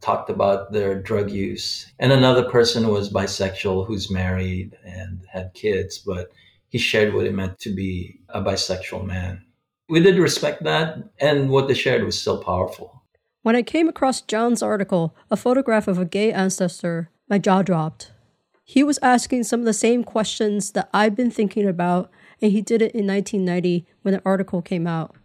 talked 0.02 0.30
about 0.30 0.72
their 0.72 1.00
drug 1.02 1.32
use. 1.32 1.92
And 2.00 2.12
another 2.12 2.50
person 2.50 2.88
was 2.88 3.12
bisexual 3.12 3.88
who's 3.88 4.12
married 4.12 4.76
and 4.84 5.26
had 5.32 5.54
kids 5.54 6.00
but 6.00 6.32
he 6.70 6.78
shared 6.78 7.14
what 7.14 7.26
it 7.26 7.34
meant 7.34 7.60
to 7.60 7.74
be 7.74 8.20
a 8.30 8.42
bisexual 8.42 9.06
man. 9.06 9.46
We 9.90 10.00
did 10.00 10.18
respect 10.18 10.64
that 10.64 10.98
and 11.20 11.50
what 11.50 11.68
they 11.68 11.74
shared 11.74 12.04
was 12.04 12.20
still 12.20 12.44
powerful. 12.44 13.04
When 13.44 13.56
I 13.56 13.64
came 13.64 13.88
across 13.88 14.22
John's 14.22 14.62
article, 14.62 15.16
a 15.30 15.38
photograph 15.38 15.88
of 15.88 15.98
a 15.98 16.06
gay 16.06 16.32
ancestor, 16.32 17.10
my 17.30 17.38
jaw 17.38 17.62
dropped. 17.62 18.12
He 18.64 18.84
was 18.84 19.00
asking 19.02 19.44
some 19.44 19.60
of 19.60 19.66
the 19.66 19.74
same 19.74 20.04
questions 20.04 20.72
that 20.72 20.90
I've 20.94 21.16
been 21.16 21.32
thinking 21.32 21.68
about, 21.68 22.12
and 22.42 22.52
he 22.52 22.62
did 22.62 22.82
it 22.82 22.94
in 22.94 23.08
1990 23.08 23.86
when 24.02 24.14
the 24.14 24.22
article 24.26 24.62
came 24.62 24.88
out. 24.88 25.16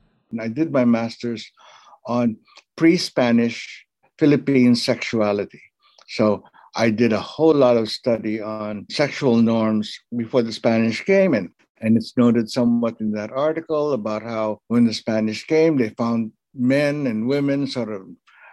I 0.41 0.49
did 0.49 0.73
my 0.73 0.85
master's 0.85 1.51
on 2.07 2.37
pre 2.77 2.97
Spanish 2.97 3.87
Philippine 4.19 4.75
sexuality. 4.75 5.63
So 6.09 6.45
I 6.75 6.91
did 6.91 7.13
a 7.13 7.21
whole 7.21 7.55
lot 7.55 7.77
of 7.77 7.91
study 7.91 8.41
on 8.41 8.87
sexual 8.91 9.37
norms 9.37 9.99
before 10.17 10.43
the 10.43 10.53
Spanish 10.53 11.05
came. 11.05 11.35
And, 11.35 11.51
and 11.81 11.97
it's 11.97 12.17
noted 12.17 12.51
somewhat 12.51 13.01
in 13.01 13.13
that 13.13 13.33
article 13.33 13.93
about 13.93 14.23
how 14.23 14.61
when 14.69 14.85
the 14.85 14.95
Spanish 14.95 15.45
came, 15.47 15.77
they 15.77 15.91
found 15.91 16.33
men 16.55 17.07
and 17.07 17.27
women 17.27 17.67
sort 17.67 17.93
of 17.93 18.03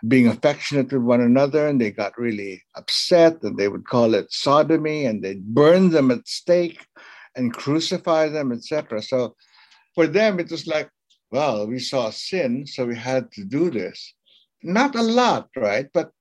being 0.07 0.27
affectionate 0.27 0.91
with 0.91 1.01
one 1.01 1.21
another 1.21 1.67
and 1.67 1.79
they 1.79 1.91
got 1.91 2.17
really 2.17 2.61
upset 2.75 3.41
and 3.43 3.57
they 3.57 3.67
would 3.67 3.85
call 3.85 4.13
it 4.13 4.31
sodomy 4.31 5.05
and 5.05 5.23
they'd 5.23 5.45
burn 5.45 5.89
them 5.89 6.11
at 6.11 6.27
stake 6.27 6.85
and 7.35 7.53
crucify 7.53 8.27
them 8.27 8.51
etc 8.51 9.01
so 9.01 9.35
for 9.95 10.07
them 10.07 10.39
it 10.39 10.51
was 10.51 10.67
like 10.67 10.89
well 11.31 11.65
we 11.65 11.79
saw 11.79 12.09
sin 12.09 12.65
so 12.67 12.85
we 12.85 12.95
had 12.95 13.31
to 13.31 13.43
do 13.43 13.69
this. 13.69 14.13
Not 14.61 14.95
a 14.95 15.01
lot 15.01 15.49
right? 15.55 15.87
But 15.93 16.11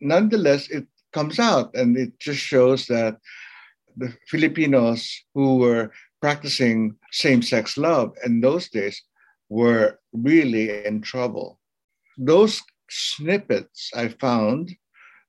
nonetheless 0.00 0.68
it 0.68 0.86
comes 1.12 1.38
out 1.38 1.74
and 1.74 1.96
it 1.96 2.18
just 2.18 2.40
shows 2.40 2.86
that 2.86 3.18
the 3.96 4.12
filipinos 4.28 5.24
who 5.34 5.58
were 5.58 5.92
practicing 6.20 6.96
same-sex 7.12 7.76
love 7.76 8.12
in 8.24 8.40
those 8.40 8.68
days 8.68 9.02
were 9.48 9.98
really 10.12 10.84
in 10.84 11.00
trouble. 11.00 11.60
Those 12.16 12.62
snippets 12.90 13.90
I 13.94 14.08
found, 14.08 14.74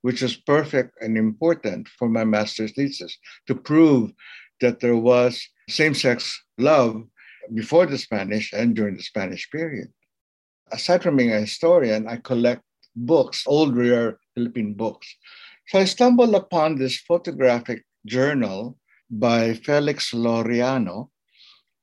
which 0.02 0.22
is 0.22 0.38
perfect 0.38 0.96
and 1.02 1.18
important 1.18 1.88
for 1.88 2.10
my 2.10 2.24
master's 2.24 2.74
thesis 2.74 3.18
to 3.48 3.56
prove 3.56 4.12
that 4.62 4.80
there 4.80 4.96
was 4.96 5.42
same 5.70 5.94
sex 5.94 6.42
love 6.58 7.04
before 7.54 7.86
the 7.86 7.98
Spanish 7.98 8.54
and 8.54 8.76
during 8.76 8.96
the 8.96 9.04
Spanish 9.04 9.50
period. 9.50 9.88
Aside 10.72 11.04
from 11.04 11.18
being 11.18 11.34
a 11.34 11.42
historian, 11.42 12.08
I 12.08 12.18
collect 12.18 12.64
books, 12.96 13.44
old 13.48 13.76
rare 13.76 14.20
Philippine 14.36 14.74
books. 14.74 15.08
So 15.68 15.80
I 15.80 15.86
stumbled 15.86 16.36
upon 16.36 16.76
this 16.76 16.98
photographic 16.98 17.84
journal 18.06 18.78
by 19.10 19.54
Felix 19.54 20.12
Laureano 20.12 21.10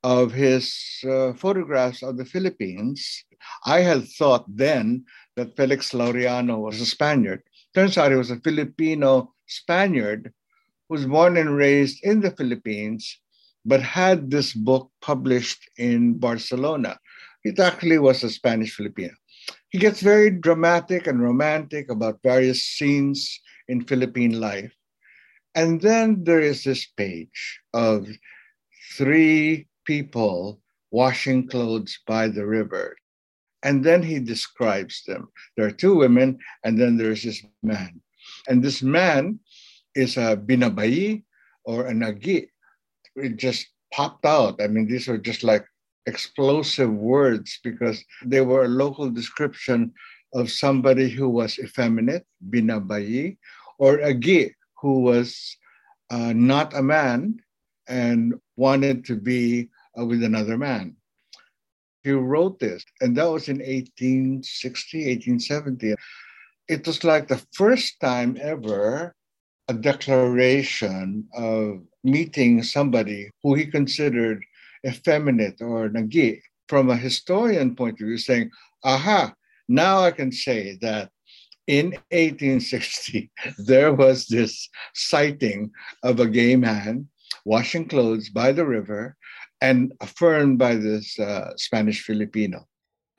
of 0.03 0.31
his 0.31 0.73
uh, 1.03 1.33
photographs 1.33 2.03
of 2.03 2.17
the 2.17 2.25
Philippines, 2.25 3.25
I 3.65 3.81
had 3.81 4.07
thought 4.07 4.45
then 4.47 5.05
that 5.37 5.55
Felix 5.55 5.91
Laureano 5.91 6.57
was 6.57 6.81
a 6.81 6.85
Spaniard. 6.85 7.43
Turns 7.73 7.97
out 7.97 8.11
he 8.11 8.17
was 8.17 8.31
a 8.31 8.41
Filipino 8.41 9.33
Spaniard 9.45 10.33
who 10.89 10.95
was 10.95 11.05
born 11.05 11.37
and 11.37 11.55
raised 11.55 12.03
in 12.03 12.19
the 12.21 12.31
Philippines, 12.31 13.19
but 13.63 13.81
had 13.81 14.31
this 14.31 14.53
book 14.53 14.91
published 14.99 15.69
in 15.77 16.17
Barcelona. 16.17 16.97
It 17.43 17.59
actually 17.59 17.99
was 17.99 18.23
a 18.23 18.31
Spanish 18.31 18.73
Filipino. 18.73 19.13
He 19.69 19.77
gets 19.77 20.01
very 20.01 20.31
dramatic 20.31 21.05
and 21.05 21.21
romantic 21.21 21.91
about 21.91 22.19
various 22.23 22.65
scenes 22.65 23.39
in 23.67 23.85
Philippine 23.85 24.39
life. 24.39 24.73
And 25.53 25.79
then 25.79 26.23
there 26.23 26.41
is 26.41 26.63
this 26.63 26.87
page 26.97 27.61
of 27.73 28.07
three 28.97 29.67
people 29.85 30.61
washing 30.89 31.47
clothes 31.47 31.99
by 32.07 32.27
the 32.27 32.45
river. 32.45 32.97
And 33.67 33.83
then 33.83 34.01
he 34.01 34.23
describes 34.23 35.03
them. 35.03 35.27
There 35.57 35.67
are 35.67 35.75
two 35.75 35.95
women, 35.99 36.39
and 36.63 36.79
then 36.79 36.95
there's 36.95 37.23
this 37.23 37.43
man. 37.61 37.99
And 38.47 38.63
this 38.63 38.81
man 38.81 39.43
is 39.93 40.15
a 40.15 40.39
binabayi 40.39 41.27
or 41.65 41.87
a 41.87 41.91
nagi. 41.91 42.47
It 43.17 43.35
just 43.35 43.67
popped 43.91 44.25
out. 44.25 44.61
I 44.63 44.67
mean, 44.71 44.87
these 44.87 45.09
are 45.11 45.17
just 45.17 45.43
like 45.43 45.67
explosive 46.05 46.93
words 46.93 47.59
because 47.61 47.99
they 48.23 48.39
were 48.39 48.63
a 48.63 48.79
local 48.83 49.09
description 49.09 49.91
of 50.33 50.49
somebody 50.49 51.09
who 51.09 51.27
was 51.27 51.59
effeminate, 51.59 52.23
binabayi, 52.39 53.35
or 53.79 53.99
a 53.99 54.13
gi, 54.13 54.55
who 54.79 55.01
was 55.01 55.35
uh, 56.09 56.31
not 56.31 56.71
a 56.73 56.81
man 56.81 57.35
and 57.89 58.39
wanted 58.55 59.03
to 59.11 59.15
be 59.19 59.67
uh, 59.99 60.05
with 60.05 60.23
another 60.23 60.57
man. 60.57 60.95
He 62.03 62.11
wrote 62.11 62.59
this, 62.59 62.85
and 63.01 63.17
that 63.17 63.25
was 63.29 63.49
in 63.49 63.57
1860, 63.57 64.97
1870. 64.97 65.95
It 66.69 66.87
was 66.87 67.03
like 67.03 67.27
the 67.27 67.43
first 67.53 67.99
time 67.99 68.37
ever 68.41 69.15
a 69.67 69.73
declaration 69.73 71.27
of 71.33 71.81
meeting 72.03 72.63
somebody 72.63 73.29
who 73.43 73.55
he 73.55 73.65
considered 73.65 74.43
effeminate 74.85 75.61
or 75.61 75.89
nagi 75.89 76.39
from 76.69 76.89
a 76.89 76.95
historian 76.95 77.75
point 77.75 77.99
of 77.99 78.07
view, 78.07 78.17
saying, 78.17 78.49
aha, 78.83 79.33
now 79.67 79.99
I 79.99 80.11
can 80.11 80.31
say 80.31 80.77
that 80.81 81.09
in 81.67 81.91
1860, 82.11 83.29
there 83.57 83.93
was 83.93 84.27
this 84.27 84.69
sighting 84.93 85.71
of 86.03 86.19
a 86.19 86.27
gay 86.27 86.55
man 86.55 87.07
washing 87.43 87.87
clothes 87.87 88.29
by 88.29 88.51
the 88.51 88.65
river 88.65 89.16
and 89.61 89.93
affirmed 90.01 90.57
by 90.57 90.75
this 90.75 91.19
uh, 91.19 91.53
Spanish 91.57 92.03
Filipino. 92.03 92.67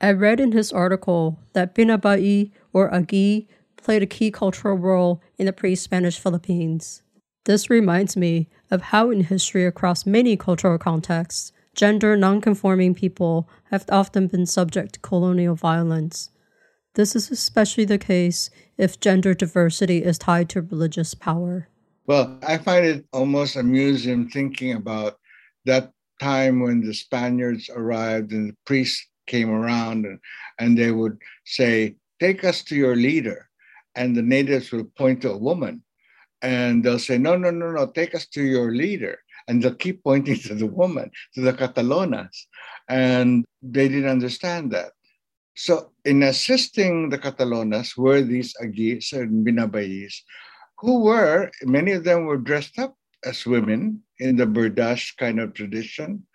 I 0.00 0.12
read 0.12 0.38
in 0.38 0.52
his 0.52 0.72
article 0.72 1.40
that 1.54 1.74
Binabai 1.74 2.52
or 2.72 2.90
Agi 2.90 3.46
played 3.76 4.02
a 4.02 4.06
key 4.06 4.30
cultural 4.30 4.76
role 4.76 5.22
in 5.38 5.46
the 5.46 5.52
pre 5.52 5.74
Spanish 5.74 6.18
Philippines. 6.18 7.02
This 7.44 7.70
reminds 7.70 8.16
me 8.16 8.48
of 8.70 8.82
how, 8.92 9.10
in 9.10 9.24
history 9.24 9.64
across 9.64 10.06
many 10.06 10.36
cultural 10.36 10.78
contexts, 10.78 11.52
gender 11.74 12.16
nonconforming 12.16 12.94
people 12.94 13.48
have 13.70 13.86
often 13.88 14.26
been 14.26 14.46
subject 14.46 14.94
to 14.94 15.00
colonial 15.00 15.54
violence. 15.54 16.30
This 16.94 17.14
is 17.14 17.30
especially 17.30 17.84
the 17.84 17.98
case 17.98 18.50
if 18.76 19.00
gender 19.00 19.32
diversity 19.32 20.02
is 20.02 20.18
tied 20.18 20.48
to 20.50 20.62
religious 20.62 21.14
power. 21.14 21.68
Well, 22.06 22.38
I 22.42 22.58
find 22.58 22.84
it 22.84 23.06
almost 23.12 23.56
amusing 23.56 24.28
thinking 24.28 24.72
about 24.72 25.18
that 25.64 25.92
time 26.18 26.60
when 26.60 26.80
the 26.80 26.94
Spaniards 26.94 27.70
arrived 27.74 28.32
and 28.32 28.50
the 28.50 28.56
priests 28.64 29.06
came 29.26 29.50
around 29.50 30.06
and, 30.06 30.18
and 30.58 30.76
they 30.76 30.90
would 30.90 31.18
say, 31.44 31.96
Take 32.20 32.42
us 32.42 32.64
to 32.64 32.74
your 32.74 32.96
leader. 32.96 33.48
And 33.94 34.16
the 34.16 34.22
natives 34.22 34.72
would 34.72 34.94
point 34.96 35.22
to 35.22 35.30
a 35.30 35.38
woman 35.38 35.82
and 36.42 36.84
they'll 36.84 36.98
say, 36.98 37.18
No, 37.18 37.36
no, 37.36 37.50
no, 37.50 37.70
no, 37.70 37.86
take 37.86 38.14
us 38.14 38.26
to 38.28 38.42
your 38.42 38.72
leader. 38.72 39.18
And 39.46 39.62
they'll 39.62 39.74
keep 39.74 40.02
pointing 40.04 40.38
to 40.46 40.54
the 40.54 40.66
woman, 40.66 41.10
to 41.34 41.40
the 41.40 41.52
Catalonas. 41.52 42.46
And 42.88 43.44
they 43.62 43.88
didn't 43.88 44.10
understand 44.10 44.72
that. 44.72 44.92
So, 45.56 45.90
in 46.04 46.22
assisting 46.22 47.08
the 47.08 47.18
Catalonas 47.18 47.96
were 47.96 48.22
these 48.22 48.54
Agis 48.62 49.12
and 49.12 49.44
Binabayis, 49.44 50.14
who 50.78 51.00
were, 51.00 51.50
many 51.64 51.92
of 51.92 52.04
them 52.04 52.26
were 52.26 52.36
dressed 52.36 52.78
up 52.78 52.94
as 53.24 53.46
women 53.46 54.02
in 54.18 54.36
the 54.36 54.46
Berdache 54.46 55.16
kind 55.16 55.40
of 55.40 55.54
tradition. 55.54 56.26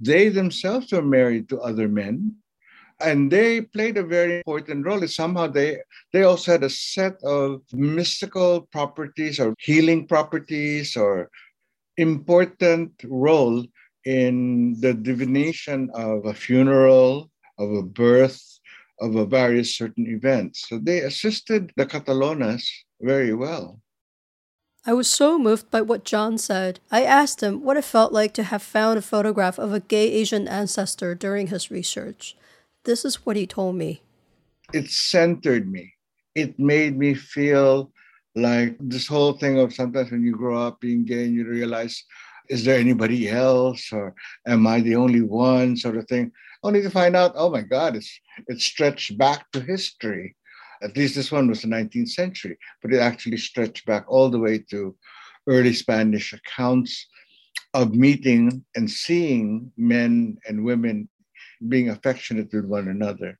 They 0.00 0.28
themselves 0.28 0.92
were 0.92 1.02
married 1.02 1.48
to 1.50 1.60
other 1.60 1.88
men, 1.88 2.36
and 3.00 3.30
they 3.30 3.60
played 3.60 3.96
a 3.96 4.02
very 4.02 4.38
important 4.38 4.86
role. 4.86 5.06
Somehow 5.06 5.46
they 5.48 5.78
they 6.12 6.22
also 6.22 6.52
had 6.52 6.64
a 6.64 6.70
set 6.70 7.22
of 7.22 7.62
mystical 7.72 8.62
properties 8.72 9.38
or 9.38 9.54
healing 9.58 10.06
properties 10.06 10.96
or 10.96 11.30
important 11.96 12.92
role 13.04 13.64
in 14.04 14.80
the 14.80 14.94
divination 14.94 15.90
of 15.92 16.24
a 16.24 16.34
funeral, 16.34 17.30
of 17.58 17.70
a 17.72 17.82
birth, 17.82 18.42
of 19.00 19.16
a 19.16 19.26
various 19.26 19.76
certain 19.76 20.06
events. 20.06 20.68
So 20.68 20.78
they 20.78 21.00
assisted 21.00 21.72
the 21.76 21.86
Catalonas 21.86 22.64
very 23.00 23.34
well. 23.34 23.80
I 24.86 24.94
was 24.94 25.10
so 25.10 25.38
moved 25.38 25.70
by 25.70 25.82
what 25.82 26.04
John 26.04 26.38
said. 26.38 26.80
I 26.90 27.04
asked 27.04 27.42
him 27.42 27.62
what 27.62 27.76
it 27.76 27.84
felt 27.84 28.12
like 28.12 28.32
to 28.34 28.44
have 28.44 28.62
found 28.62 28.98
a 28.98 29.02
photograph 29.02 29.58
of 29.58 29.74
a 29.74 29.80
gay 29.80 30.10
Asian 30.10 30.48
ancestor 30.48 31.14
during 31.14 31.48
his 31.48 31.70
research. 31.70 32.34
This 32.84 33.04
is 33.04 33.26
what 33.26 33.36
he 33.36 33.46
told 33.46 33.76
me. 33.76 34.00
It 34.72 34.88
centered 34.90 35.70
me. 35.70 35.92
It 36.34 36.58
made 36.58 36.96
me 36.96 37.12
feel 37.12 37.92
like 38.34 38.76
this 38.80 39.06
whole 39.06 39.34
thing 39.34 39.58
of 39.58 39.74
sometimes 39.74 40.10
when 40.10 40.22
you 40.22 40.32
grow 40.32 40.58
up 40.58 40.80
being 40.80 41.04
gay 41.04 41.24
and 41.24 41.34
you 41.34 41.46
realize, 41.46 42.02
is 42.48 42.64
there 42.64 42.78
anybody 42.78 43.28
else 43.28 43.92
or 43.92 44.14
am 44.46 44.66
I 44.66 44.80
the 44.80 44.96
only 44.96 45.20
one 45.20 45.76
sort 45.76 45.98
of 45.98 46.08
thing? 46.08 46.32
Only 46.62 46.80
to 46.80 46.90
find 46.90 47.14
out, 47.14 47.32
oh 47.34 47.50
my 47.50 47.62
God, 47.62 47.96
it's, 47.96 48.18
it's 48.46 48.64
stretched 48.64 49.18
back 49.18 49.50
to 49.52 49.60
history 49.60 50.36
at 50.82 50.96
least 50.96 51.14
this 51.14 51.30
one 51.30 51.48
was 51.48 51.62
the 51.62 51.68
19th 51.68 52.10
century, 52.10 52.58
but 52.82 52.92
it 52.92 52.98
actually 52.98 53.36
stretched 53.36 53.84
back 53.86 54.04
all 54.08 54.30
the 54.30 54.38
way 54.38 54.58
to 54.70 54.96
early 55.46 55.72
Spanish 55.72 56.32
accounts 56.32 57.06
of 57.74 57.94
meeting 57.94 58.64
and 58.74 58.90
seeing 58.90 59.70
men 59.76 60.38
and 60.48 60.64
women 60.64 61.08
being 61.68 61.90
affectionate 61.90 62.52
with 62.52 62.64
one 62.64 62.88
another. 62.88 63.38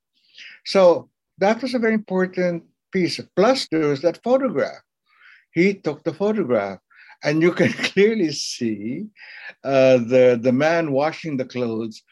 So 0.65 1.09
that 1.39 1.63
was 1.63 1.75
a 1.75 1.79
very 1.79 1.95
important 1.95 2.65
piece. 2.93 3.21
Plus, 3.35 3.67
there 3.71 3.89
was 3.89 4.03
that 4.03 4.23
photograph. 4.23 4.83
He 5.53 5.75
took 5.75 6.05
the 6.05 6.15
photograph, 6.15 6.79
and 7.25 7.43
you 7.43 7.53
can 7.53 7.73
clearly 7.93 8.33
see 8.33 9.07
uh, 9.65 9.99
the, 9.99 10.39
the 10.41 10.53
man 10.53 10.93
washing 10.93 11.37
the 11.37 11.45
clothes 11.45 12.03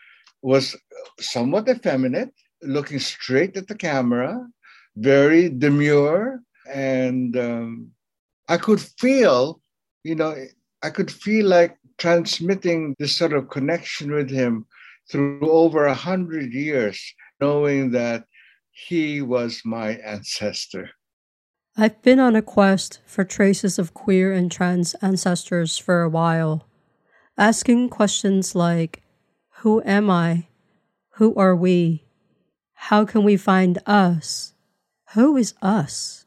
was 0.43 0.77
somewhat 1.21 1.69
effeminate, 1.69 2.33
looking 2.63 2.99
straight 2.99 3.57
at 3.57 3.69
the 3.69 3.75
camera, 3.75 4.47
very 4.99 5.49
demure, 5.49 6.43
and 6.71 7.37
um, 7.37 7.91
I 8.49 8.57
could 8.57 8.81
feel, 8.81 9.61
you 10.05 10.15
know, 10.15 10.35
I 10.83 10.91
could 10.91 11.11
feel 11.11 11.47
like 11.47 11.77
transmitting 11.99 12.95
this 12.99 13.17
sort 13.17 13.33
of 13.33 13.49
connection 13.49 14.13
with 14.13 14.31
him 14.31 14.67
through 15.11 15.51
over 15.51 15.87
a 15.87 15.95
hundred 15.95 16.53
years, 16.53 17.01
knowing 17.41 17.91
that 17.93 18.25
he 18.71 19.23
was 19.23 19.63
my 19.65 19.97
ancestor. 19.97 20.91
I've 21.77 22.03
been 22.03 22.19
on 22.21 22.35
a 22.35 22.43
quest 22.43 23.01
for 23.07 23.25
traces 23.25 23.79
of 23.79 23.95
queer 23.95 24.33
and 24.33 24.51
trans 24.51 24.95
ancestors 24.95 25.79
for 25.79 26.03
a 26.03 26.09
while, 26.09 26.67
asking 27.37 27.91
questions 27.91 28.55
like 28.55 29.03
Who 29.63 29.83
am 29.83 30.11
I? 30.11 30.49
Who 31.15 31.35
are 31.37 31.55
we? 31.55 32.05
How 32.75 33.05
can 33.05 33.23
we 33.25 33.37
find 33.37 33.79
us? 33.87 34.55
Who 35.15 35.37
is 35.37 35.55
us? 35.63 36.27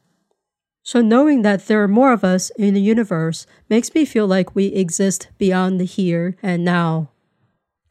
So, 0.82 1.00
knowing 1.00 1.42
that 1.42 1.66
there 1.66 1.82
are 1.82 1.88
more 1.88 2.12
of 2.12 2.24
us 2.24 2.50
in 2.50 2.74
the 2.74 2.80
universe 2.80 3.46
makes 3.68 3.94
me 3.94 4.04
feel 4.04 4.26
like 4.26 4.56
we 4.56 4.66
exist 4.66 5.28
beyond 5.38 5.80
the 5.80 5.84
here 5.84 6.36
and 6.42 6.64
now. 6.64 7.10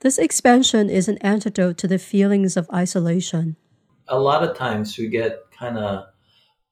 This 0.02 0.18
expansion 0.18 0.90
is 0.90 1.08
an 1.08 1.18
antidote 1.20 1.78
to 1.78 1.88
the 1.88 1.98
feelings 1.98 2.58
of 2.58 2.70
isolation. 2.74 3.56
A 4.10 4.20
lot 4.20 4.44
of 4.44 4.58
times 4.58 4.98
we 4.98 5.08
get 5.08 5.40
kind 5.58 5.78
of 5.78 6.06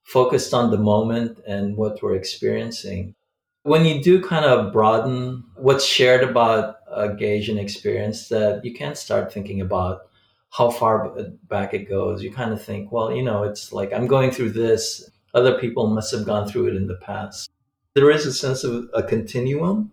focused 0.03 0.53
on 0.53 0.71
the 0.71 0.77
moment 0.77 1.39
and 1.47 1.77
what 1.77 2.03
we're 2.03 2.15
experiencing. 2.15 3.15
When 3.63 3.85
you 3.85 4.03
do 4.03 4.21
kind 4.21 4.43
of 4.43 4.73
broaden 4.73 5.45
what's 5.55 5.85
shared 5.85 6.23
about 6.23 6.77
a 6.91 7.15
Asian 7.23 7.57
experience, 7.57 8.27
that 8.29 8.65
you 8.65 8.73
can 8.73 8.95
start 8.95 9.31
thinking 9.31 9.61
about 9.61 10.08
how 10.51 10.71
far 10.71 11.15
back 11.47 11.73
it 11.73 11.89
goes. 11.89 12.23
You 12.23 12.31
kind 12.31 12.51
of 12.51 12.61
think, 12.61 12.91
well, 12.91 13.13
you 13.13 13.23
know, 13.23 13.43
it's 13.43 13.71
like 13.71 13.93
I'm 13.93 14.07
going 14.07 14.31
through 14.31 14.51
this. 14.51 15.09
Other 15.33 15.59
people 15.59 15.87
must 15.87 16.11
have 16.11 16.25
gone 16.25 16.47
through 16.47 16.67
it 16.67 16.75
in 16.75 16.87
the 16.87 16.97
past. 17.01 17.51
There 17.93 18.09
is 18.09 18.25
a 18.25 18.33
sense 18.33 18.63
of 18.63 18.89
a 18.93 19.03
continuum, 19.03 19.91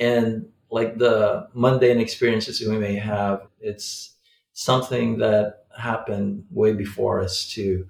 and 0.00 0.46
like 0.70 0.98
the 0.98 1.48
mundane 1.54 1.98
experiences 1.98 2.60
we 2.66 2.78
may 2.78 2.94
have, 2.94 3.46
it's 3.60 4.14
something 4.52 5.18
that 5.18 5.64
happened 5.76 6.44
way 6.50 6.72
before 6.72 7.20
us 7.20 7.48
too. 7.50 7.86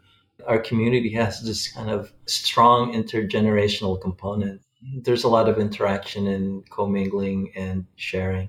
Our 0.47 0.59
community 0.59 1.11
has 1.15 1.43
this 1.43 1.73
kind 1.73 1.91
of 1.91 2.13
strong 2.27 2.93
intergenerational 2.93 4.01
component. 4.01 4.61
There's 5.03 5.25
a 5.25 5.29
lot 5.29 5.49
of 5.49 5.59
interaction 5.59 6.29
and 6.29 6.69
commingling 6.71 7.53
and 7.57 7.87
sharing 7.97 8.49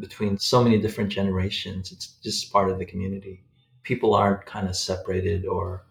between 0.00 0.38
so 0.38 0.62
many 0.64 0.80
different 0.80 1.10
generations. 1.10 1.92
It's 1.92 2.18
just 2.22 2.52
part 2.52 2.70
of 2.70 2.78
the 2.78 2.86
community. 2.86 3.44
People 3.82 4.14
aren't 4.14 4.46
kind 4.46 4.68
of 4.68 4.76
separated 4.76 5.46
or 5.46 5.84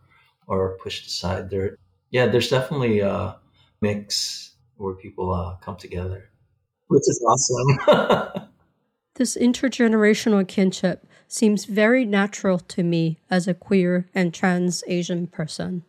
or 0.48 0.78
pushed 0.82 1.06
aside. 1.06 1.50
There, 1.50 1.78
yeah, 2.10 2.26
there's 2.26 2.50
definitely 2.50 3.00
a 3.02 3.38
mix 3.82 4.56
where 4.78 4.95
people 4.95 5.32
uh, 5.34 5.58
come 5.58 5.78
together, 5.78 6.30
which 6.88 7.04
is 7.08 7.24
awesome. 7.28 8.50
this 9.15 9.38
intergenerational 9.38 10.48
kinship 10.48 11.06
seems 11.28 11.65
very 11.65 12.06
natural 12.06 12.58
to 12.58 12.84
me 12.84 13.19
as 13.30 13.48
a 13.48 13.54
queer 13.54 14.10
and 14.15 14.34
trans 14.34 14.84
Asian 14.88 15.28
person. 15.28 15.84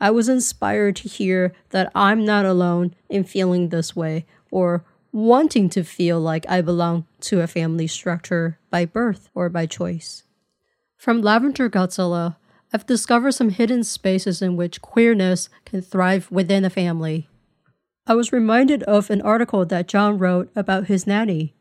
I 0.00 0.10
was 0.10 0.28
inspired 0.28 0.96
to 0.96 1.08
hear 1.08 1.52
that 1.70 1.90
I'm 1.94 2.24
not 2.24 2.44
alone 2.44 2.94
in 3.08 3.24
feeling 3.24 3.68
this 3.68 3.96
way 3.96 4.26
or 4.50 4.84
wanting 5.14 5.68
to 5.68 5.84
feel 5.84 6.18
like 6.18 6.44
I 6.48 6.60
belong 6.60 7.06
to 7.20 7.40
a 7.40 7.46
family 7.46 7.86
structure 7.86 8.58
by 8.68 8.84
birth 8.84 9.30
or 9.32 9.48
by 9.48 9.64
choice. 9.64 10.24
From 10.96 11.22
Lavender 11.22 11.70
Godzilla, 11.70 12.34
I've 12.72 12.84
discovered 12.84 13.30
some 13.30 13.50
hidden 13.50 13.84
spaces 13.84 14.42
in 14.42 14.56
which 14.56 14.82
queerness 14.82 15.48
can 15.64 15.82
thrive 15.82 16.28
within 16.32 16.64
a 16.64 16.70
family. 16.70 17.28
I 18.08 18.14
was 18.14 18.32
reminded 18.32 18.82
of 18.82 19.08
an 19.08 19.22
article 19.22 19.64
that 19.66 19.86
John 19.86 20.18
wrote 20.18 20.50
about 20.56 20.86
his 20.86 21.06
nanny. 21.06 21.54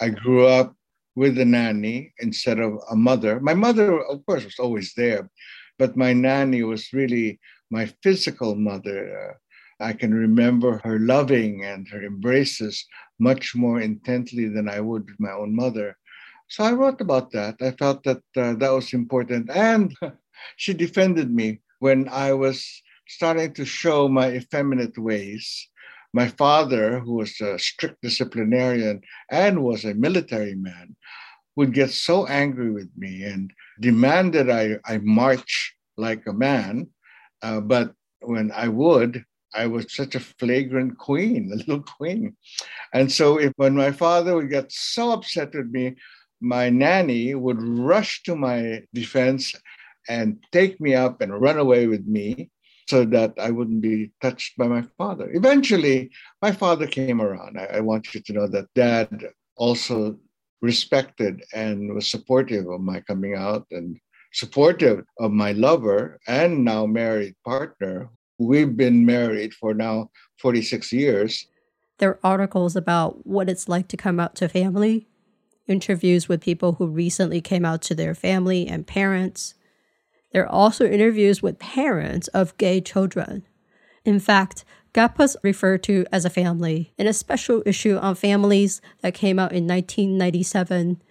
I 0.00 0.08
grew 0.08 0.46
up 0.46 0.74
with 1.14 1.38
a 1.38 1.44
nanny 1.44 2.14
instead 2.18 2.58
of 2.58 2.78
a 2.90 2.96
mother. 2.96 3.40
My 3.40 3.52
mother, 3.52 4.02
of 4.04 4.24
course, 4.24 4.44
was 4.44 4.58
always 4.58 4.94
there, 4.96 5.28
but 5.78 5.98
my 5.98 6.14
nanny 6.14 6.62
was 6.62 6.94
really 6.94 7.40
my 7.70 7.92
physical 8.02 8.54
mother. 8.54 9.32
Uh, 9.32 9.34
I 9.80 9.92
can 9.92 10.12
remember 10.12 10.80
her 10.84 10.98
loving 10.98 11.64
and 11.64 11.88
her 11.88 12.02
embraces 12.02 12.84
much 13.18 13.54
more 13.54 13.80
intently 13.80 14.48
than 14.48 14.68
I 14.68 14.80
would 14.80 15.08
with 15.08 15.20
my 15.20 15.32
own 15.32 15.54
mother. 15.54 15.96
So 16.48 16.64
I 16.64 16.72
wrote 16.72 17.00
about 17.00 17.30
that. 17.32 17.56
I 17.60 17.70
felt 17.72 18.02
that 18.04 18.22
uh, 18.36 18.54
that 18.54 18.72
was 18.72 18.92
important. 18.92 19.50
And 19.50 19.94
she 20.56 20.74
defended 20.74 21.30
me 21.30 21.60
when 21.78 22.08
I 22.08 22.32
was 22.32 22.66
starting 23.06 23.52
to 23.54 23.64
show 23.64 24.08
my 24.08 24.30
effeminate 24.32 24.98
ways. 24.98 25.68
My 26.12 26.28
father, 26.28 26.98
who 26.98 27.14
was 27.14 27.40
a 27.40 27.58
strict 27.58 28.02
disciplinarian 28.02 29.00
and 29.30 29.62
was 29.62 29.84
a 29.84 29.94
military 29.94 30.56
man, 30.56 30.96
would 31.56 31.72
get 31.72 31.90
so 31.90 32.26
angry 32.26 32.70
with 32.70 32.90
me 32.96 33.22
and 33.22 33.52
demand 33.80 34.34
that 34.34 34.50
I, 34.50 34.78
I 34.84 34.98
march 34.98 35.74
like 35.96 36.26
a 36.26 36.32
man. 36.32 36.88
Uh, 37.42 37.60
but 37.60 37.92
when 38.20 38.50
I 38.52 38.68
would, 38.68 39.24
I 39.54 39.66
was 39.66 39.94
such 39.94 40.14
a 40.14 40.20
flagrant 40.20 40.98
queen, 40.98 41.50
a 41.52 41.56
little 41.56 41.82
queen. 41.82 42.36
And 42.92 43.10
so 43.10 43.38
if 43.38 43.52
when 43.56 43.74
my 43.74 43.92
father 43.92 44.34
would 44.34 44.50
get 44.50 44.72
so 44.72 45.12
upset 45.12 45.54
with 45.54 45.70
me, 45.70 45.96
my 46.40 46.70
nanny 46.70 47.34
would 47.34 47.60
rush 47.62 48.22
to 48.22 48.34
my 48.34 48.82
defense 48.94 49.54
and 50.08 50.38
take 50.52 50.80
me 50.80 50.94
up 50.94 51.20
and 51.20 51.40
run 51.40 51.58
away 51.58 51.86
with 51.86 52.06
me 52.06 52.50
so 52.88 53.04
that 53.04 53.34
I 53.38 53.50
wouldn't 53.50 53.82
be 53.82 54.10
touched 54.20 54.56
by 54.56 54.66
my 54.66 54.82
father. 54.98 55.30
Eventually, 55.32 56.10
my 56.42 56.50
father 56.50 56.86
came 56.86 57.20
around. 57.20 57.58
I, 57.58 57.66
I 57.76 57.80
want 57.80 58.14
you 58.14 58.20
to 58.20 58.32
know 58.32 58.48
that 58.48 58.74
dad 58.74 59.26
also 59.56 60.18
respected 60.62 61.42
and 61.54 61.94
was 61.94 62.10
supportive 62.10 62.68
of 62.68 62.80
my 62.80 63.00
coming 63.00 63.34
out 63.34 63.66
and 63.70 63.98
supportive 64.32 65.04
of 65.18 65.30
my 65.30 65.52
lover 65.52 66.18
and 66.26 66.64
now 66.64 66.86
married 66.86 67.34
partner. 67.44 68.10
We've 68.40 68.74
been 68.74 69.04
married 69.04 69.52
for 69.52 69.74
now 69.74 70.10
46 70.38 70.94
years. 70.94 71.46
There 71.98 72.12
are 72.12 72.20
articles 72.24 72.74
about 72.74 73.26
what 73.26 73.50
it's 73.50 73.68
like 73.68 73.86
to 73.88 73.98
come 73.98 74.18
out 74.18 74.34
to 74.36 74.48
family, 74.48 75.06
interviews 75.66 76.26
with 76.26 76.40
people 76.40 76.72
who 76.72 76.86
recently 76.86 77.42
came 77.42 77.66
out 77.66 77.82
to 77.82 77.94
their 77.94 78.14
family 78.14 78.66
and 78.66 78.86
parents. 78.86 79.52
There 80.32 80.44
are 80.44 80.48
also 80.50 80.86
interviews 80.86 81.42
with 81.42 81.58
parents 81.58 82.28
of 82.28 82.56
gay 82.56 82.80
children. 82.80 83.46
In 84.06 84.18
fact, 84.18 84.64
GAPA's 84.94 85.36
referred 85.42 85.82
to 85.82 86.06
as 86.10 86.24
a 86.24 86.30
family 86.30 86.94
in 86.96 87.06
a 87.06 87.12
special 87.12 87.62
issue 87.66 87.98
on 87.98 88.14
families 88.14 88.80
that 89.02 89.12
came 89.12 89.38
out 89.38 89.52
in 89.52 89.66
1997. 89.66 91.02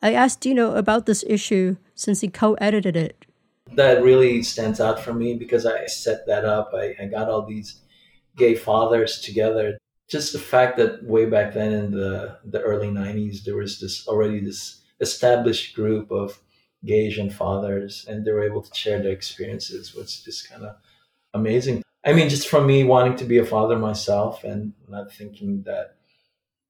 I 0.00 0.14
asked 0.14 0.40
Dino 0.40 0.76
about 0.76 1.06
this 1.06 1.24
issue 1.26 1.78
since 1.96 2.20
he 2.20 2.28
co 2.28 2.54
edited 2.54 2.94
it. 2.94 3.25
That 3.72 4.02
really 4.02 4.42
stands 4.42 4.80
out 4.80 5.00
for 5.00 5.12
me 5.12 5.34
because 5.34 5.66
I 5.66 5.86
set 5.86 6.26
that 6.26 6.44
up. 6.44 6.70
I, 6.74 6.94
I 7.00 7.06
got 7.06 7.28
all 7.28 7.44
these 7.44 7.80
gay 8.36 8.54
fathers 8.54 9.20
together. 9.20 9.78
Just 10.08 10.32
the 10.32 10.38
fact 10.38 10.76
that 10.76 11.02
way 11.04 11.26
back 11.26 11.52
then 11.52 11.72
in 11.72 11.90
the, 11.90 12.38
the 12.44 12.60
early 12.60 12.88
90s, 12.88 13.44
there 13.44 13.56
was 13.56 13.80
this 13.80 14.06
already 14.06 14.40
this 14.40 14.82
established 15.00 15.74
group 15.74 16.10
of 16.10 16.40
gay 16.84 17.06
Asian 17.06 17.30
fathers 17.30 18.06
and 18.08 18.24
they 18.24 18.32
were 18.32 18.44
able 18.44 18.62
to 18.62 18.74
share 18.74 19.02
their 19.02 19.12
experiences 19.12 19.94
was 19.94 20.22
just 20.22 20.48
kind 20.48 20.64
of 20.64 20.76
amazing. 21.34 21.82
I 22.04 22.12
mean, 22.12 22.28
just 22.28 22.48
from 22.48 22.66
me 22.66 22.84
wanting 22.84 23.16
to 23.16 23.24
be 23.24 23.38
a 23.38 23.44
father 23.44 23.78
myself 23.78 24.44
and 24.44 24.72
not 24.88 25.12
thinking 25.12 25.62
that 25.64 25.96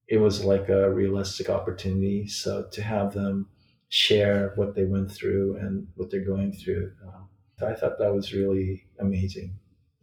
it 0.08 0.18
was 0.18 0.44
like 0.44 0.68
a 0.68 0.90
realistic 0.90 1.50
opportunity. 1.50 2.26
So 2.26 2.66
to 2.72 2.82
have 2.82 3.12
them 3.12 3.48
share 3.88 4.52
what 4.56 4.74
they 4.74 4.84
went 4.84 5.10
through 5.10 5.56
and 5.56 5.86
what 5.94 6.10
they're 6.10 6.24
going 6.24 6.52
through, 6.52 6.92
um, 7.06 7.28
I 7.66 7.74
thought 7.74 7.98
that 7.98 8.14
was 8.14 8.32
really 8.32 8.86
amazing 9.00 9.54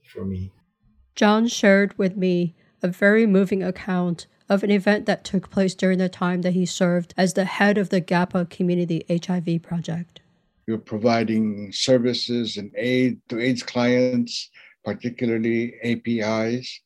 for 0.03 0.25
me. 0.25 0.51
John 1.15 1.47
shared 1.47 1.97
with 1.97 2.17
me 2.17 2.55
a 2.81 2.87
very 2.87 3.27
moving 3.27 3.61
account 3.61 4.27
of 4.49 4.63
an 4.63 4.71
event 4.71 5.05
that 5.05 5.23
took 5.23 5.49
place 5.49 5.75
during 5.75 5.99
the 5.99 6.09
time 6.09 6.41
that 6.41 6.53
he 6.53 6.65
served 6.65 7.13
as 7.15 7.33
the 7.33 7.45
head 7.45 7.77
of 7.77 7.89
the 7.89 8.01
GAPA 8.01 8.49
Community 8.49 9.05
HIV 9.09 9.61
Project. 9.61 10.21
We 10.67 10.73
were 10.73 10.79
providing 10.79 11.71
services 11.71 12.57
and 12.57 12.71
aid 12.75 13.21
to 13.29 13.39
AIDS 13.39 13.63
clients 13.63 14.49
particularly 14.83 15.75
APIs. 15.83 16.81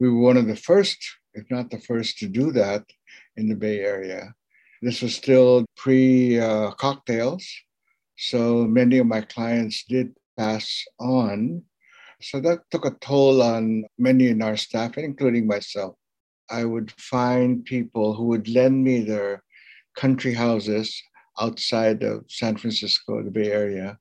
We 0.00 0.10
were 0.10 0.20
one 0.20 0.36
of 0.36 0.46
the 0.46 0.56
first, 0.56 0.98
if 1.34 1.44
not 1.50 1.70
the 1.70 1.80
first, 1.80 2.18
to 2.18 2.28
do 2.28 2.52
that 2.52 2.84
in 3.36 3.48
the 3.48 3.54
Bay 3.54 3.80
Area. 3.80 4.34
This 4.80 5.02
was 5.02 5.14
still 5.14 5.66
pre 5.76 6.38
uh, 6.38 6.70
cocktails, 6.72 7.44
so 8.16 8.64
many 8.64 8.98
of 8.98 9.06
my 9.06 9.22
clients 9.22 9.84
did 9.84 10.14
pass 10.36 10.84
on. 10.98 11.62
So 12.20 12.40
that 12.40 12.60
took 12.70 12.84
a 12.84 12.96
toll 13.00 13.42
on 13.42 13.84
many 13.98 14.28
in 14.28 14.42
our 14.42 14.56
staff, 14.56 14.98
including 14.98 15.46
myself. 15.46 15.94
I 16.50 16.64
would 16.64 16.90
find 16.92 17.64
people 17.64 18.14
who 18.14 18.24
would 18.24 18.48
lend 18.48 18.82
me 18.82 19.00
their 19.00 19.42
country 19.96 20.34
houses 20.34 21.00
outside 21.40 22.02
of 22.02 22.24
San 22.28 22.56
Francisco, 22.56 23.22
the 23.22 23.30
Bay 23.30 23.52
Area. 23.52 23.98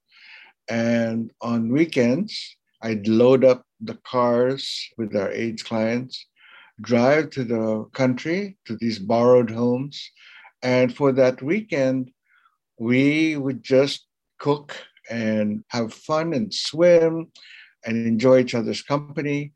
And 0.70 1.32
on 1.42 1.72
weekends, 1.72 2.58
I'd 2.82 3.08
load 3.08 3.44
up 3.44 3.64
the 3.80 3.98
cars 4.04 4.90
with 4.98 5.16
our 5.16 5.32
AIDS 5.32 5.64
clients, 5.64 6.26
drive 6.82 7.32
to 7.32 7.44
the 7.44 7.86
country 7.94 8.58
to 8.66 8.76
these 8.76 9.00
borrowed 9.00 9.50
homes. 9.50 10.12
And 10.62 10.96
for 10.96 11.12
that 11.14 11.42
weekend, 11.42 12.12
we 12.80 13.38
would 13.38 13.64
just 13.64 14.08
cook 14.40 14.76
and 15.10 15.64
have 15.70 15.94
fun 15.94 16.34
and 16.34 16.54
swim 16.54 17.32
and 17.86 18.08
enjoy 18.08 18.40
each 18.40 18.56
other's 18.56 18.82
company. 18.82 19.54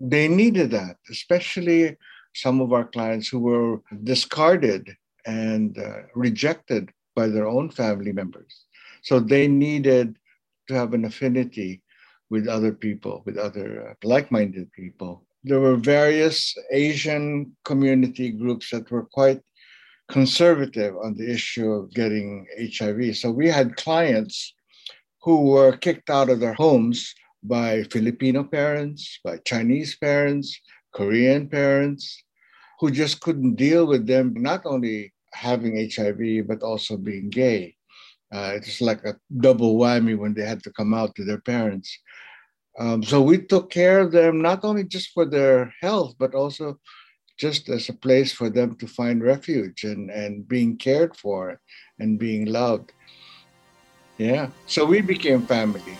They 0.00 0.28
needed 0.28 0.70
that, 0.72 0.96
especially 1.10 1.96
some 2.34 2.60
of 2.60 2.72
our 2.72 2.84
clients 2.84 3.28
who 3.28 3.38
were 3.38 3.80
discarded 4.02 4.96
and 5.24 5.78
uh, 5.78 6.02
rejected 6.14 6.90
by 7.14 7.28
their 7.28 7.46
own 7.46 7.70
family 7.70 8.12
members. 8.12 8.66
So 9.02 9.20
they 9.20 9.48
needed 9.48 10.16
to 10.68 10.74
have 10.74 10.94
an 10.94 11.04
affinity 11.04 11.82
with 12.30 12.48
other 12.48 12.72
people, 12.72 13.22
with 13.24 13.36
other 13.36 13.90
uh, 13.90 13.94
like 14.02 14.30
minded 14.30 14.72
people. 14.72 15.24
There 15.44 15.60
were 15.60 15.76
various 15.76 16.56
Asian 16.72 17.54
community 17.64 18.30
groups 18.30 18.70
that 18.70 18.90
were 18.90 19.04
quite 19.04 19.40
conservative 20.08 20.94
on 20.96 21.14
the 21.14 21.30
issue 21.30 21.70
of 21.70 21.92
getting 21.92 22.46
HIV. 22.58 23.16
So 23.16 23.30
we 23.30 23.48
had 23.48 23.76
clients 23.76 24.54
who 25.22 25.42
were 25.50 25.76
kicked 25.76 26.10
out 26.10 26.28
of 26.28 26.40
their 26.40 26.54
homes 26.54 27.14
by 27.42 27.84
Filipino 27.84 28.44
parents, 28.44 29.20
by 29.24 29.38
Chinese 29.38 29.96
parents, 29.96 30.60
Korean 30.92 31.48
parents, 31.48 32.22
who 32.80 32.90
just 32.90 33.20
couldn't 33.20 33.56
deal 33.56 33.86
with 33.86 34.06
them 34.06 34.34
not 34.36 34.62
only 34.64 35.12
having 35.32 35.90
HIV, 35.90 36.46
but 36.46 36.62
also 36.62 36.96
being 36.96 37.30
gay. 37.30 37.74
Uh, 38.32 38.52
it's 38.56 38.80
like 38.80 39.04
a 39.04 39.16
double 39.40 39.76
whammy 39.76 40.16
when 40.16 40.34
they 40.34 40.44
had 40.44 40.62
to 40.64 40.72
come 40.72 40.92
out 40.92 41.14
to 41.14 41.24
their 41.24 41.40
parents. 41.40 41.98
Um, 42.78 43.02
so 43.02 43.22
we 43.22 43.38
took 43.38 43.70
care 43.70 44.00
of 44.00 44.10
them 44.10 44.42
not 44.42 44.64
only 44.64 44.84
just 44.84 45.10
for 45.12 45.24
their 45.24 45.72
health, 45.80 46.14
but 46.18 46.34
also 46.34 46.80
just 47.36 47.68
as 47.68 47.88
a 47.88 47.92
place 47.92 48.32
for 48.32 48.48
them 48.48 48.76
to 48.76 48.86
find 48.86 49.22
refuge 49.22 49.84
and, 49.84 50.10
and 50.10 50.46
being 50.46 50.76
cared 50.76 51.16
for 51.16 51.60
and 51.98 52.18
being 52.18 52.46
loved. 52.46 52.92
Yeah, 54.18 54.50
so 54.66 54.84
we 54.84 55.00
became 55.00 55.42
family. 55.46 55.98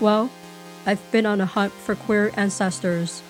Well, 0.00 0.30
I've 0.86 1.00
been 1.12 1.24
on 1.24 1.40
a 1.40 1.46
hunt 1.46 1.72
for 1.72 1.94
queer 1.94 2.30
ancestors, 2.36 3.22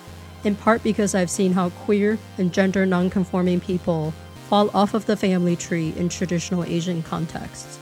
in 0.43 0.55
part 0.55 0.83
because 0.83 1.15
I've 1.15 1.29
seen 1.29 1.53
how 1.53 1.69
queer 1.69 2.17
and 2.37 2.53
gender 2.53 2.85
nonconforming 2.85 3.61
people 3.61 4.13
fall 4.49 4.69
off 4.73 4.93
of 4.93 5.05
the 5.05 5.15
family 5.15 5.55
tree 5.55 5.93
in 5.97 6.09
traditional 6.09 6.63
Asian 6.63 7.01
contexts. 7.03 7.79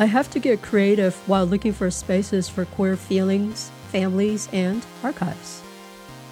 I 0.00 0.06
have 0.06 0.30
to 0.30 0.38
get 0.38 0.62
creative 0.62 1.14
while 1.28 1.44
looking 1.44 1.74
for 1.74 1.90
spaces 1.90 2.48
for 2.48 2.64
queer 2.64 2.96
feelings, 2.96 3.70
families, 3.88 4.48
and 4.50 4.82
archives. 5.02 5.62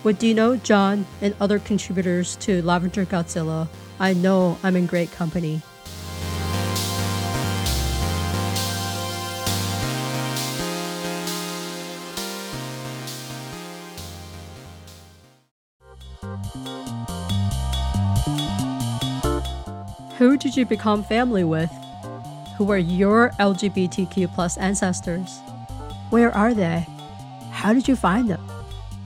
With 0.03 0.19
Dino, 0.19 0.57
John, 0.57 1.05
and 1.21 1.35
other 1.39 1.59
contributors 1.59 2.37
to 2.37 2.63
Lavender 2.63 3.05
Godzilla, 3.05 3.69
I 4.01 4.15
know 4.15 4.57
I'm 4.63 4.75
in 4.75 4.87
great 4.87 5.13
company. 5.13 5.61
Who 20.17 20.39
did 20.39 20.57
you 20.57 20.65
become 20.65 21.05
family 21.05 21.45
with? 21.45 21.71
Who 22.59 22.71
are 22.73 22.79
your 22.79 23.31
LGBTQ 23.39 24.35
plus 24.35 24.59
ancestors? 24.59 25.39
Where 26.11 26.35
are 26.35 26.55
they? 26.55 26.85
How 27.53 27.73
did 27.73 27.87
you 27.87 27.95
find 27.95 28.29
them? 28.29 28.45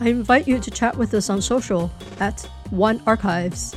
I 0.01 0.09
invite 0.09 0.49
you 0.49 0.59
to 0.59 0.71
chat 0.71 0.97
with 0.97 1.13
us 1.13 1.29
on 1.29 1.43
social 1.43 1.91
at 2.19 2.41
One 2.71 3.03
Archives. 3.07 3.77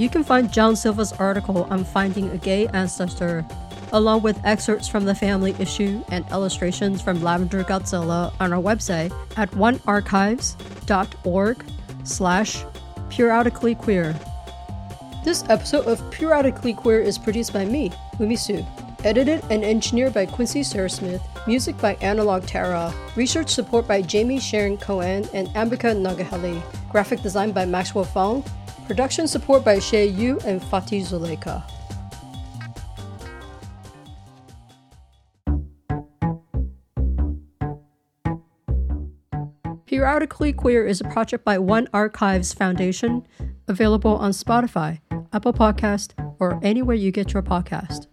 You 0.00 0.08
can 0.08 0.24
find 0.24 0.52
John 0.52 0.74
Silva's 0.74 1.12
article 1.12 1.62
on 1.70 1.84
finding 1.84 2.28
a 2.30 2.36
gay 2.36 2.66
ancestor, 2.66 3.46
along 3.92 4.22
with 4.22 4.44
excerpts 4.44 4.88
from 4.88 5.04
the 5.04 5.14
family 5.14 5.54
issue 5.60 6.02
and 6.08 6.28
illustrations 6.32 7.00
from 7.00 7.22
Lavender 7.22 7.62
Godzilla 7.62 8.34
on 8.40 8.52
our 8.52 8.60
website 8.60 9.16
at 9.36 9.48
onearchives.org 9.52 11.64
slash 12.02 12.64
periodically 13.10 13.76
queer. 13.76 14.18
This 15.24 15.42
episode 15.48 15.86
of 15.86 16.10
Periodically 16.10 16.74
Queer 16.74 17.00
is 17.00 17.16
produced 17.16 17.54
by 17.54 17.64
me, 17.64 17.90
Umi 18.20 18.36
Hsu. 18.36 18.62
Edited 19.04 19.42
and 19.48 19.64
engineered 19.64 20.12
by 20.12 20.26
Quincy 20.26 20.62
Surasmith, 20.62 21.22
music 21.46 21.78
by 21.78 21.94
Analog 22.02 22.44
Terra, 22.44 22.92
research 23.16 23.48
support 23.48 23.88
by 23.88 24.02
Jamie 24.02 24.38
Sharon 24.38 24.76
Cohen 24.76 25.26
and 25.32 25.48
Ambika 25.48 25.96
Nagahali, 25.96 26.62
graphic 26.92 27.22
design 27.22 27.52
by 27.52 27.64
Maxwell 27.64 28.04
Fong, 28.04 28.44
production 28.86 29.26
support 29.26 29.64
by 29.64 29.78
Shea 29.78 30.06
Yu 30.06 30.38
and 30.44 30.60
Fatih 30.60 31.00
Zuleika. 31.00 31.64
Periodically 39.86 40.52
Queer 40.52 40.86
is 40.86 41.00
a 41.00 41.04
project 41.04 41.46
by 41.46 41.58
One 41.58 41.88
Archives 41.94 42.52
Foundation, 42.52 43.26
available 43.66 44.16
on 44.16 44.32
Spotify. 44.32 45.00
Apple 45.34 45.52
Podcast, 45.52 46.12
or 46.38 46.60
anywhere 46.62 46.94
you 46.94 47.10
get 47.10 47.32
your 47.32 47.42
podcast. 47.42 48.06